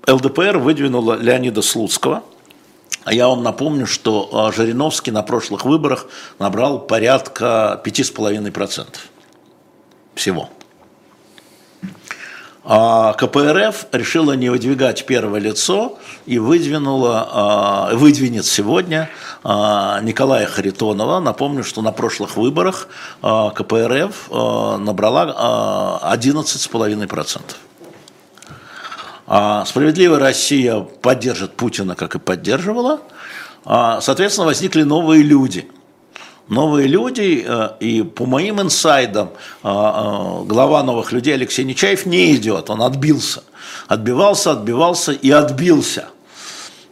[0.07, 2.23] ЛДПР выдвинула Леонида Слуцкого.
[3.03, 6.07] А я вам напомню, что Жириновский на прошлых выборах
[6.39, 8.87] набрал порядка 5,5%
[10.13, 10.49] всего.
[12.69, 19.09] А КПРФ решила не выдвигать первое лицо и выдвинула, а, выдвинет сегодня
[19.41, 21.21] а, Николая Харитонова.
[21.21, 22.89] Напомню, что на прошлых выборах
[23.21, 24.29] а, КПРФ
[24.81, 25.33] набрала
[26.03, 27.41] а, 11,5%.
[29.27, 32.99] А справедливая Россия поддержит Путина, как и поддерживала.
[33.63, 35.69] Соответственно, возникли новые люди.
[36.49, 39.31] Новые люди, э, и по моим инсайдам,
[39.63, 43.43] а, глава новых людей Алексей Нечаев не идет, он отбился.
[43.87, 46.09] Отбивался, отбивался и отбился.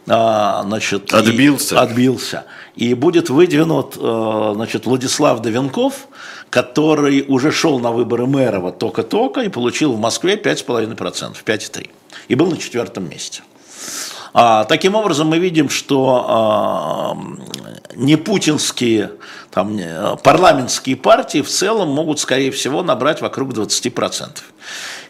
[0.04, 1.74] Значит, отбился.
[1.74, 2.44] И, отбился.
[2.76, 6.06] И будет выдвинут значит, Владислав Давенков,
[6.48, 11.90] который уже шел на выборы мэра вот только-только и получил в Москве 5,5%, 5,3%.
[12.28, 13.42] И был на четвертом месте.
[14.38, 17.16] А, таким образом, мы видим, что а,
[17.94, 19.12] не путинские
[19.50, 19.80] там,
[20.22, 24.28] парламентские партии в целом могут, скорее всего, набрать вокруг 20%.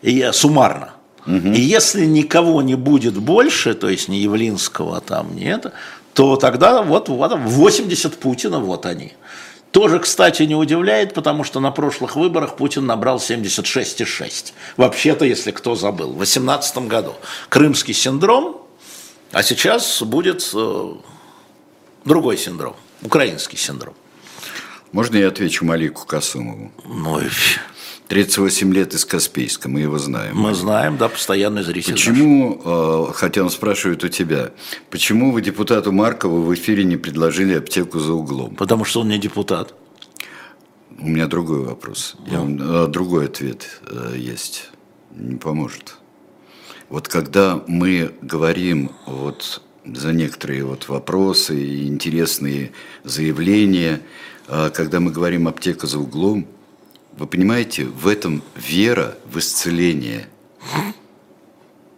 [0.02, 0.90] И, суммарно.
[1.26, 1.48] Угу.
[1.48, 5.72] И если никого не будет больше, то есть ни Явлинского там, нет,
[6.14, 9.14] то тогда вот, вот 80 Путина, вот они.
[9.72, 14.52] Тоже, кстати, не удивляет, потому что на прошлых выборах Путин набрал 76,6.
[14.76, 17.14] Вообще-то, если кто забыл, в 2018 году.
[17.48, 18.65] Крымский синдром,
[19.32, 20.94] а сейчас будет э,
[22.04, 23.94] другой синдром, украинский синдром.
[24.92, 26.72] Можно я отвечу Малику Касымову?
[26.84, 27.20] Ну,
[28.08, 30.36] 38 лет из Каспийска, мы его знаем.
[30.36, 31.92] Мы знаем, да, постоянный зритель.
[31.92, 33.10] Почему, наш.
[33.10, 34.52] Э, хотя он спрашивает у тебя,
[34.90, 38.54] почему вы депутату Маркову в эфире не предложили аптеку за углом?
[38.54, 39.74] Потому что он не депутат.
[40.98, 42.16] У меня другой вопрос.
[42.26, 42.56] Ну.
[42.56, 43.82] Я, э, другой ответ
[44.14, 44.70] есть.
[45.10, 45.96] Не поможет.
[46.88, 52.72] Вот когда мы говорим вот за некоторые вот вопросы и интересные
[53.04, 54.00] заявления,
[54.46, 56.46] когда мы говорим аптека за углом,
[57.16, 60.28] вы понимаете, в этом вера в исцеление.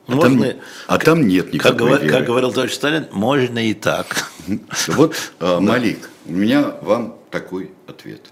[0.07, 2.12] А, можно, там, а там нет никакой как, веры.
[2.12, 4.30] Как говорил товарищ Сталин, можно и так.
[4.86, 8.22] Вот, а, Малик, у меня вам такой ответ.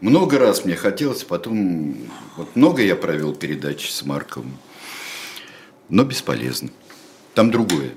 [0.00, 1.96] Много раз мне хотелось, потом,
[2.36, 4.58] вот много я провел передачи с Марковым,
[5.88, 6.70] но бесполезно.
[7.34, 7.92] Там другое.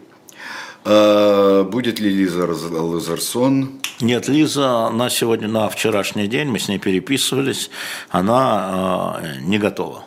[0.83, 3.81] А, будет ли Лиза Лазарсон?
[4.01, 7.69] Нет, Лиза на сегодня, на вчерашний день, мы с ней переписывались,
[8.09, 10.03] она э, не готова.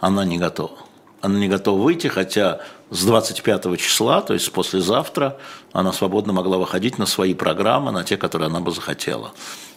[0.00, 0.78] Она не готова.
[1.20, 2.60] Она не готова выйти, хотя
[2.90, 5.36] с 25 числа, то есть послезавтра,
[5.72, 9.32] она свободно могла выходить на свои программы, на те, которые она бы захотела.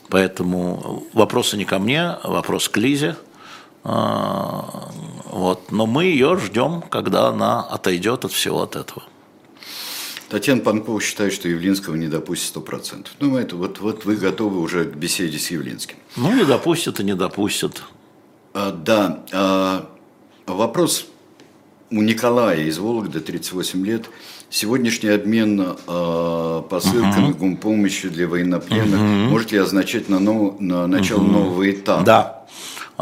[0.10, 3.16] Поэтому вопросы не ко мне, вопрос к Лизе.
[3.84, 5.72] Вот.
[5.72, 9.04] Но мы ее ждем, когда она отойдет от всего от этого.
[10.30, 13.08] Татьяна Панкова считает, что Явлинского не допустит 100%.
[13.20, 15.98] Ну, это вот, вот вы готовы уже к беседе с Явлинским.
[16.16, 17.84] Ну, не допустят и не допустят.
[18.54, 19.24] А, да.
[19.34, 19.90] А,
[20.46, 21.08] вопрос
[21.90, 24.10] у Николая из Вологды, 38 лет.
[24.50, 27.38] Сегодняшний обмен э, посылками uh-huh.
[27.38, 29.30] гумпомощи для военнопленных uh-huh.
[29.30, 31.32] может ли означать на, нов, на начало uh-huh.
[31.32, 32.04] нового этапа?
[32.04, 32.41] Да.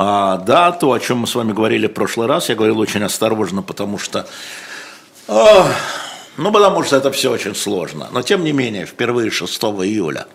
[0.02, 3.04] А, да, то, о чем мы с вами говорили в прошлый раз, я говорил очень
[3.04, 4.26] осторожно, потому что...
[5.28, 5.66] Э,
[6.38, 8.08] ну, потому что это все очень сложно.
[8.14, 10.28] Но, тем не менее, впервые 6 июля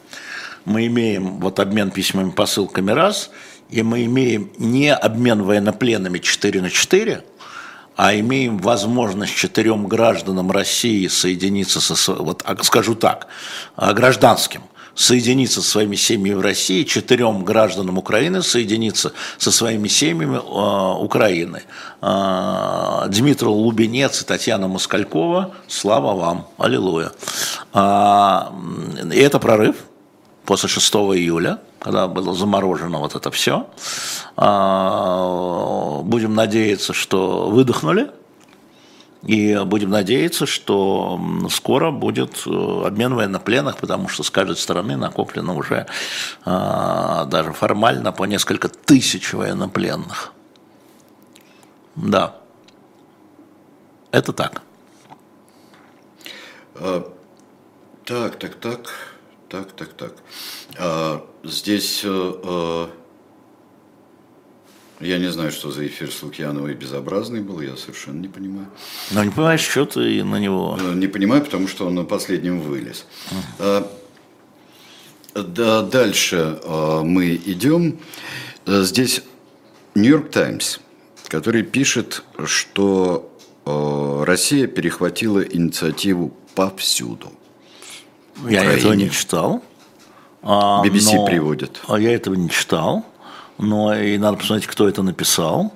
[0.66, 3.30] мы имеем вот обмен письмами, посылками раз,
[3.70, 7.24] и мы имеем не обмен военнопленными 4 на 4,
[7.96, 13.28] а имеем возможность четырем гражданам России соединиться со, вот а, скажу так,
[13.76, 14.60] а, гражданским,
[14.94, 21.62] соединиться со своими семьями в России, четырем гражданам Украины соединиться со своими семьями э, Украины.
[22.00, 27.12] Э, Дмитрий Лубенец и Татьяна Москалькова, слава вам, аллилуйя.
[27.72, 28.42] Э,
[29.12, 29.76] и это прорыв
[30.44, 33.66] после 6 июля, когда было заморожено вот это все.
[34.36, 38.10] Э, будем надеяться, что выдохнули–
[39.26, 41.20] и будем надеяться, что
[41.50, 45.86] скоро будет э, обмен военнопленных, потому что с каждой стороны накоплено уже
[46.44, 50.32] а, даже формально по несколько тысяч военнопленных.
[51.96, 52.36] Да,
[54.10, 54.62] это так.
[56.74, 57.10] А,
[58.04, 58.90] так, так, так,
[59.48, 60.12] так, так, так.
[60.78, 62.02] А, здесь...
[62.04, 62.90] А,
[65.04, 68.68] я не знаю, что за эфир с Лукьяновой безобразный был, я совершенно не понимаю.
[69.10, 70.78] Но не понимаешь, что ты на него...
[70.80, 73.06] Э, не понимаю, потому что он на последнем вылез.
[73.58, 73.86] А.
[75.34, 77.98] Да, дальше а, мы идем.
[78.66, 79.22] Э, здесь
[79.94, 80.78] Нью-Йорк Таймс,
[81.28, 83.30] который пишет, что
[83.64, 87.32] Россия перехватила инициативу повсюду.
[88.48, 89.62] Я этого не читал.
[90.42, 91.26] BBC но...
[91.26, 91.80] приводит.
[91.88, 93.06] Я этого не читал
[93.58, 95.72] но и надо посмотреть, кто это написал.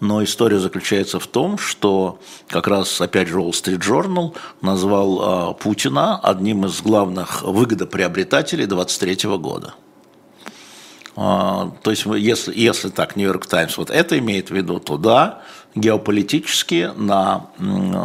[0.00, 5.54] Но история заключается в том, что как раз, опять же, Wall Street Journal назвал э,
[5.54, 9.74] Путина одним из главных выгодоприобретателей 23 года.
[11.16, 15.42] то есть, если, если так Нью-Йорк Таймс вот это имеет в виду, то да,
[15.74, 17.46] геополитически на,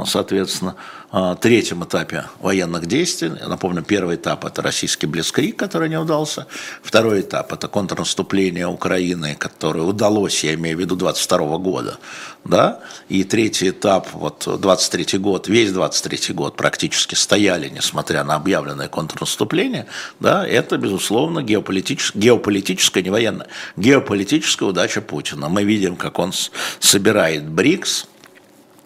[0.06, 1.03] соответственно, а,
[1.40, 3.32] третьем этапе военных действий.
[3.40, 6.48] Я напомню, первый этап– это российский Блицкрик, который не удался.
[6.82, 12.00] Второй этап– это контрнаступление Украины, которое удалось, я имею в виду, 22 года.
[12.44, 12.80] Да?
[13.10, 19.86] И третий этап, вот 23 год, весь 23 год практически стояли, несмотря на объявленное контрнаступление.
[20.20, 20.48] Да?
[20.48, 23.48] Это, безусловно, геополитическое, геополитическая, не военная,
[23.78, 25.48] геополитическая удача Путина.
[25.48, 26.34] Мы видим, как он
[26.80, 28.13] собирает БРИКС, а,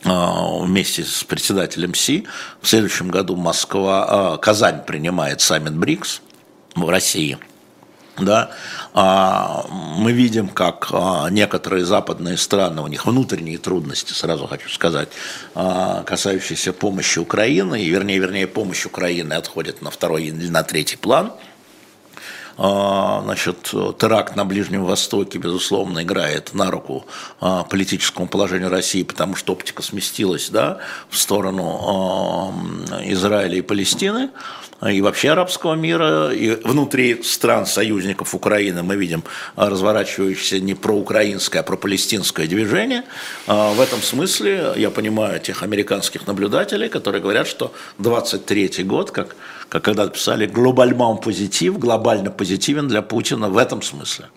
[0.04, 2.28] вместе с председателем Си.
[2.62, 6.22] В следующем году Москва, а, Казань принимает саммит БРИКС
[6.76, 7.38] в России.
[8.20, 8.50] Да,
[8.93, 10.91] а, мы видим, как
[11.30, 15.10] некоторые западные страны, у них внутренние трудности, сразу хочу сказать,
[15.54, 21.32] касающиеся помощи Украины, и вернее, вернее, помощь Украины отходит на второй или на третий план–
[21.41, 21.57] а,
[22.58, 27.05] значит, теракт на Ближнем Востоке, безусловно, играет на руку
[27.39, 30.80] а, политическому положению России, потому что оптика сместилась да,
[31.10, 32.53] в сторону
[32.91, 34.30] а, Израиля и Палестины
[34.88, 39.24] и вообще арабского мира, и внутри стран союзников Украины мы видим
[39.55, 43.03] разворачивающееся не проукраинское, а пропалестинское движение.
[43.47, 49.36] В этом смысле я понимаю тех американских наблюдателей, которые говорят, что 23 год, как
[49.70, 54.28] как когда писали, глобальман позитив, глобально позитивен для Путина в этом смысле.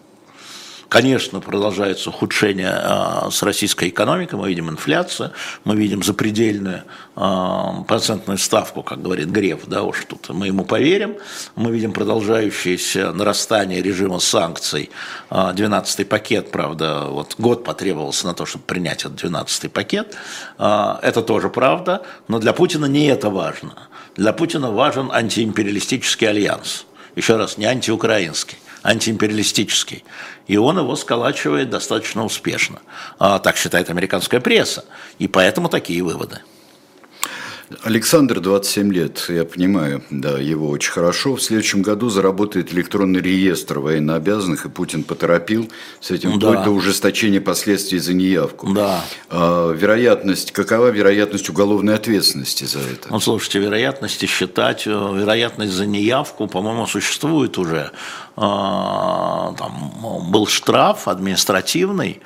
[0.90, 5.30] Конечно, продолжается ухудшение э, с российской экономикой, мы видим инфляцию,
[5.62, 6.82] мы видим запредельную
[7.14, 11.14] э, процентную ставку, как говорит Греф, да уж тут мы ему поверим,
[11.54, 14.90] мы видим продолжающееся нарастание режима санкций,
[15.30, 20.16] э, 12-й пакет, правда, вот год потребовался на то, чтобы принять этот 12-й пакет,
[20.58, 23.74] это тоже правда, но для Путина не это важно.
[24.20, 26.84] Для Путина важен антиимпериалистический альянс.
[27.16, 30.04] Еще раз, не антиукраинский антиимпериалистический.
[30.46, 32.80] И он его сколачивает достаточно успешно.
[33.18, 34.84] А, так считает американская пресса.
[35.18, 36.40] И поэтому такие выводы.
[37.84, 41.36] Александр, 27 лет, я понимаю, да, его очень хорошо.
[41.36, 46.50] В следующем году заработает электронный реестр военнообязанных, и Путин поторопил с этим, да.
[46.50, 48.72] вплоть до ужесточения последствий за неявку.
[48.72, 49.04] Да.
[49.28, 53.08] А, вероятность, какова вероятность уголовной ответственности за это?
[53.08, 57.92] Ну, слушайте, вероятности считать, э, вероятность за неявку, по-моему, существует уже.
[58.36, 62.20] А, там был штраф административный,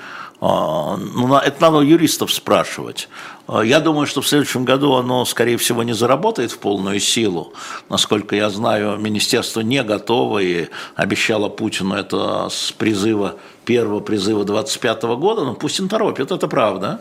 [0.47, 3.09] ну, это надо юристов спрашивать.
[3.47, 7.55] А, я думаю, что в следующем году оно, скорее всего, не заработает в полную силу.
[7.89, 15.03] Насколько я знаю, министерство не готово и обещало Путину это с призыва, первого призыва 25
[15.17, 15.45] года.
[15.45, 17.01] Ну, Путин торопит, это правда.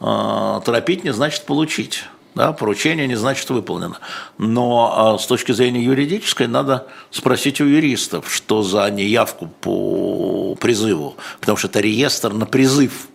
[0.00, 2.04] А, торопить не значит получить.
[2.34, 3.98] Да, поручение не значит выполнено.
[4.38, 11.16] Но с точки зрения юридической надо спросить у юристов, что за неявку по призыву.
[11.40, 13.08] Потому что это реестр на призыв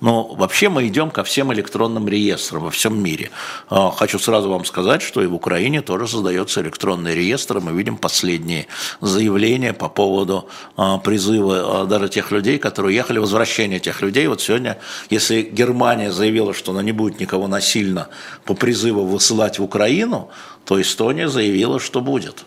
[0.00, 3.30] но вообще мы идем ко всем электронным реестрам во всем мире.
[3.70, 7.60] А, хочу сразу вам сказать, что и в Украине тоже создается электронный реестр.
[7.60, 8.66] Мы видим последние
[9.00, 14.26] заявления по поводу а, призыва а, даже тех людей, которые уехали, возвращения тех людей.
[14.26, 14.78] Вот сегодня,
[15.08, 18.08] если Германия заявила, что она не будет никого насильно
[18.44, 20.28] по призыву высылать в Украину,
[20.66, 22.44] то Эстония заявила, что будет.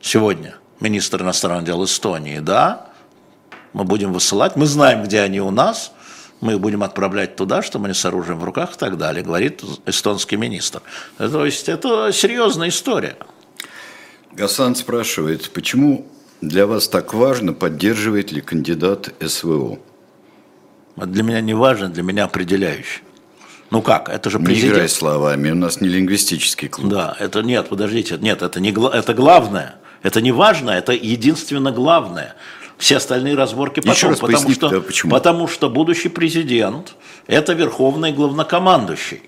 [0.00, 2.88] Сегодня министр иностранных дел Эстонии, да,
[3.74, 5.92] мы будем высылать, мы знаем, где они у нас–
[6.44, 9.62] мы их будем отправлять туда, чтобы они с оружием в руках и так далее, говорит
[9.86, 10.82] эстонский министр.
[11.18, 13.16] То есть это серьезная история.
[14.32, 16.06] Гасан спрашивает, почему
[16.40, 19.78] для вас так важно, поддерживает ли кандидат СВО?
[20.96, 23.02] Для меня не важно, для меня определяющий.
[23.70, 24.72] Ну как, это же президент.
[24.72, 26.90] Не играй словами, у нас не лингвистический клуб.
[26.90, 29.76] Да, это нет, подождите, нет, это не это главное.
[30.02, 32.34] Это не важно, это единственно главное.
[32.78, 35.10] Все остальные разборки потом, Еще раз потому, что, да, почему?
[35.10, 36.94] потому что будущий президент–
[37.26, 39.22] это верховный главнокомандующий.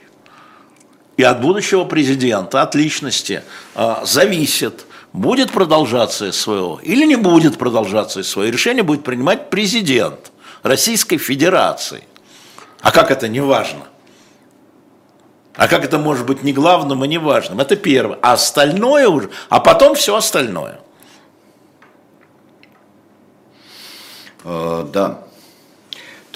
[1.17, 3.43] И от будущего президента, от личности
[3.75, 8.43] э, зависит, будет продолжаться СВО или не будет продолжаться СВО.
[8.43, 10.31] И решение будет принимать президент
[10.63, 12.05] Российской Федерации.
[12.83, 13.85] А как это не важно?
[15.55, 17.61] А как это может быть не главным и не важным?
[17.61, 18.19] Это первое.
[18.21, 20.81] А остальное уже, а потом все остальное.
[24.47, 25.27] Да.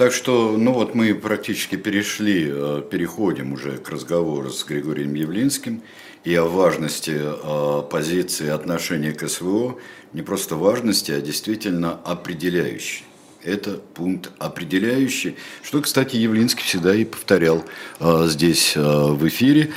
[0.00, 5.82] Так что, ну вот мы практически перешли, э, переходим уже к разговору с Григорием Явлинским
[6.24, 9.76] и о важности э, позиции отношения к СВО,
[10.14, 13.04] не просто важности, а действительно определяющей.
[13.44, 17.62] Это пункт определяющий, что, кстати, Явлинский всегда и повторял
[17.98, 19.74] э, здесь в эфире.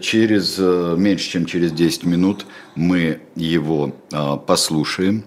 [0.00, 2.46] Через меньше, чем через 10 минут
[2.76, 3.96] мы его
[4.46, 5.24] послушаем.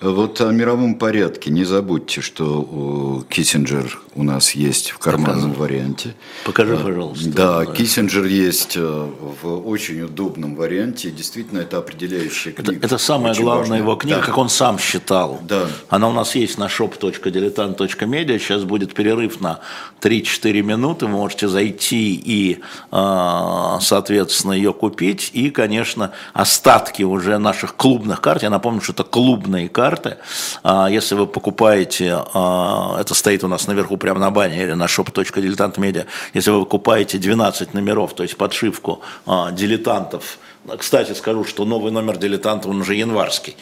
[0.00, 1.50] Вот о мировом порядке.
[1.50, 5.60] Не забудьте, что Киссинджер у нас есть в карманном Покажи.
[5.60, 6.14] варианте.
[6.44, 7.30] Покажи, а, пожалуйста.
[7.30, 9.08] Да, да, Киссинджер есть э,
[9.42, 11.10] в очень удобном варианте.
[11.10, 12.72] Действительно, это определяющая книга.
[12.72, 13.78] Это, это самая очень главная важная.
[13.78, 14.22] его книга, да.
[14.22, 15.40] как он сам считал.
[15.42, 15.66] Да.
[15.88, 18.38] Она у нас есть на shop.diletant.media.
[18.38, 19.60] Сейчас будет перерыв на
[20.02, 21.06] 3-4 минуты.
[21.06, 25.30] Вы можете зайти и, а, соответственно, ее купить.
[25.32, 28.42] И, конечно, остатки уже наших клубных карт.
[28.42, 30.16] Я напомню, что это клубные карты карты.
[30.62, 34.86] А, если вы покупаете, а, это стоит у нас наверху прямо на бане или на
[34.86, 40.38] shop.diletantmedia, если вы покупаете 12 номеров, то есть подшивку а, дилетантов,
[40.78, 43.56] кстати, скажу, что новый номер дилетанта, он уже январский.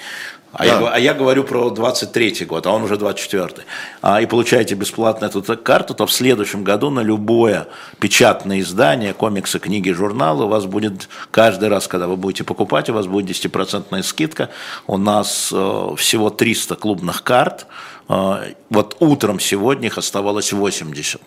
[0.55, 0.66] А, да.
[0.66, 3.66] я, а я говорю про 23 год, а он уже 24
[4.02, 7.66] а, и получаете бесплатно эту карту, то в следующем году на любое
[7.98, 12.92] печатное издание, комиксы, книги, журналы у вас будет каждый раз, когда вы будете покупать, у
[12.94, 14.50] вас будет 10% скидка.
[14.86, 17.66] У нас э, всего 300 клубных карт.
[18.09, 21.20] Э, вот утром сегодня их оставалось 80.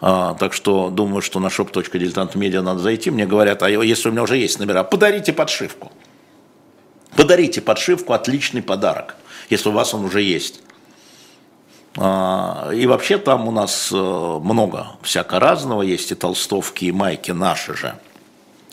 [0.00, 3.10] А, так что думаю, что на shop.diletantmedia надо зайти.
[3.10, 5.92] Мне говорят, а если у меня уже есть номера, подарите подшивку.
[7.16, 9.16] Подарите подшивку, отличный подарок,
[9.50, 10.62] если у вас он уже есть.
[11.98, 17.32] А, и вообще там у нас э, много всяко разного, есть и толстовки, и майки
[17.32, 17.98] наши же–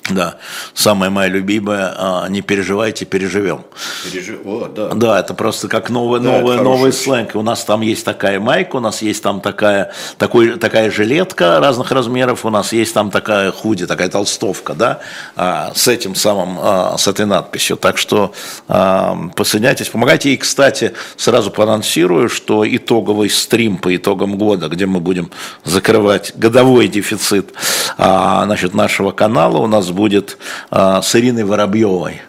[0.09, 0.37] да,
[0.73, 3.65] самая моя любимая, а, не переживайте, переживем.
[4.11, 4.39] Пережи...
[4.43, 4.89] О, да.
[4.89, 7.35] да, это просто как новый, да, новый, новый сленг.
[7.35, 11.91] У нас там есть такая майка, у нас есть там такая, такой, такая жилетка разных
[11.91, 14.99] размеров, у нас есть там такая худи, такая толстовка, да,
[15.35, 17.77] а, с этим самым, а, с этой надписью.
[17.77, 18.33] Так что
[18.67, 20.31] присоединяйтесь, помогайте.
[20.31, 25.31] И, кстати, сразу проанонсирую, что итоговый стрим по итогам года, где мы будем
[25.63, 27.53] закрывать годовой дефицит
[27.97, 30.37] значит, нашего канала, у нас будет
[30.69, 32.21] а, с Ириной Воробьевой.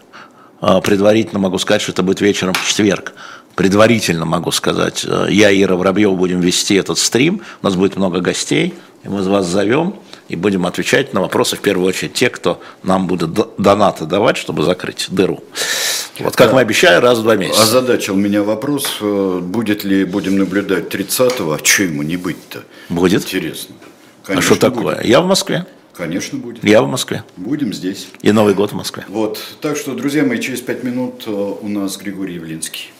[0.59, 3.13] А, предварительно могу сказать, что это будет вечером в четверг.
[3.55, 5.05] Предварительно могу сказать.
[5.07, 7.41] А, я и Ира Воробьева будем вести этот стрим.
[7.61, 9.95] У нас будет много гостей, и мы вас зовем
[10.29, 14.63] и будем отвечать на вопросы, в первую очередь, те, кто нам будет донаты давать, чтобы
[14.63, 15.43] закрыть дыру.
[16.19, 16.55] Вот как да.
[16.55, 17.63] мы обещали, раз в два месяца.
[17.63, 22.63] Озадачил меня вопрос, э, будет ли будем наблюдать 30-го, а что ему не быть-то?
[22.87, 23.23] Будет.
[23.23, 23.75] Интересно.
[24.23, 24.95] Конечно, а что такое?
[24.97, 25.05] Будет.
[25.05, 25.65] Я в Москве.
[26.01, 26.63] Конечно, будет.
[26.63, 27.23] Я в Москве.
[27.37, 28.07] Будем здесь.
[28.23, 29.05] И Новый год в Москве.
[29.07, 29.39] Вот.
[29.61, 32.91] Так что, друзья мои, через пять минут э, у нас Григорий Явлинский.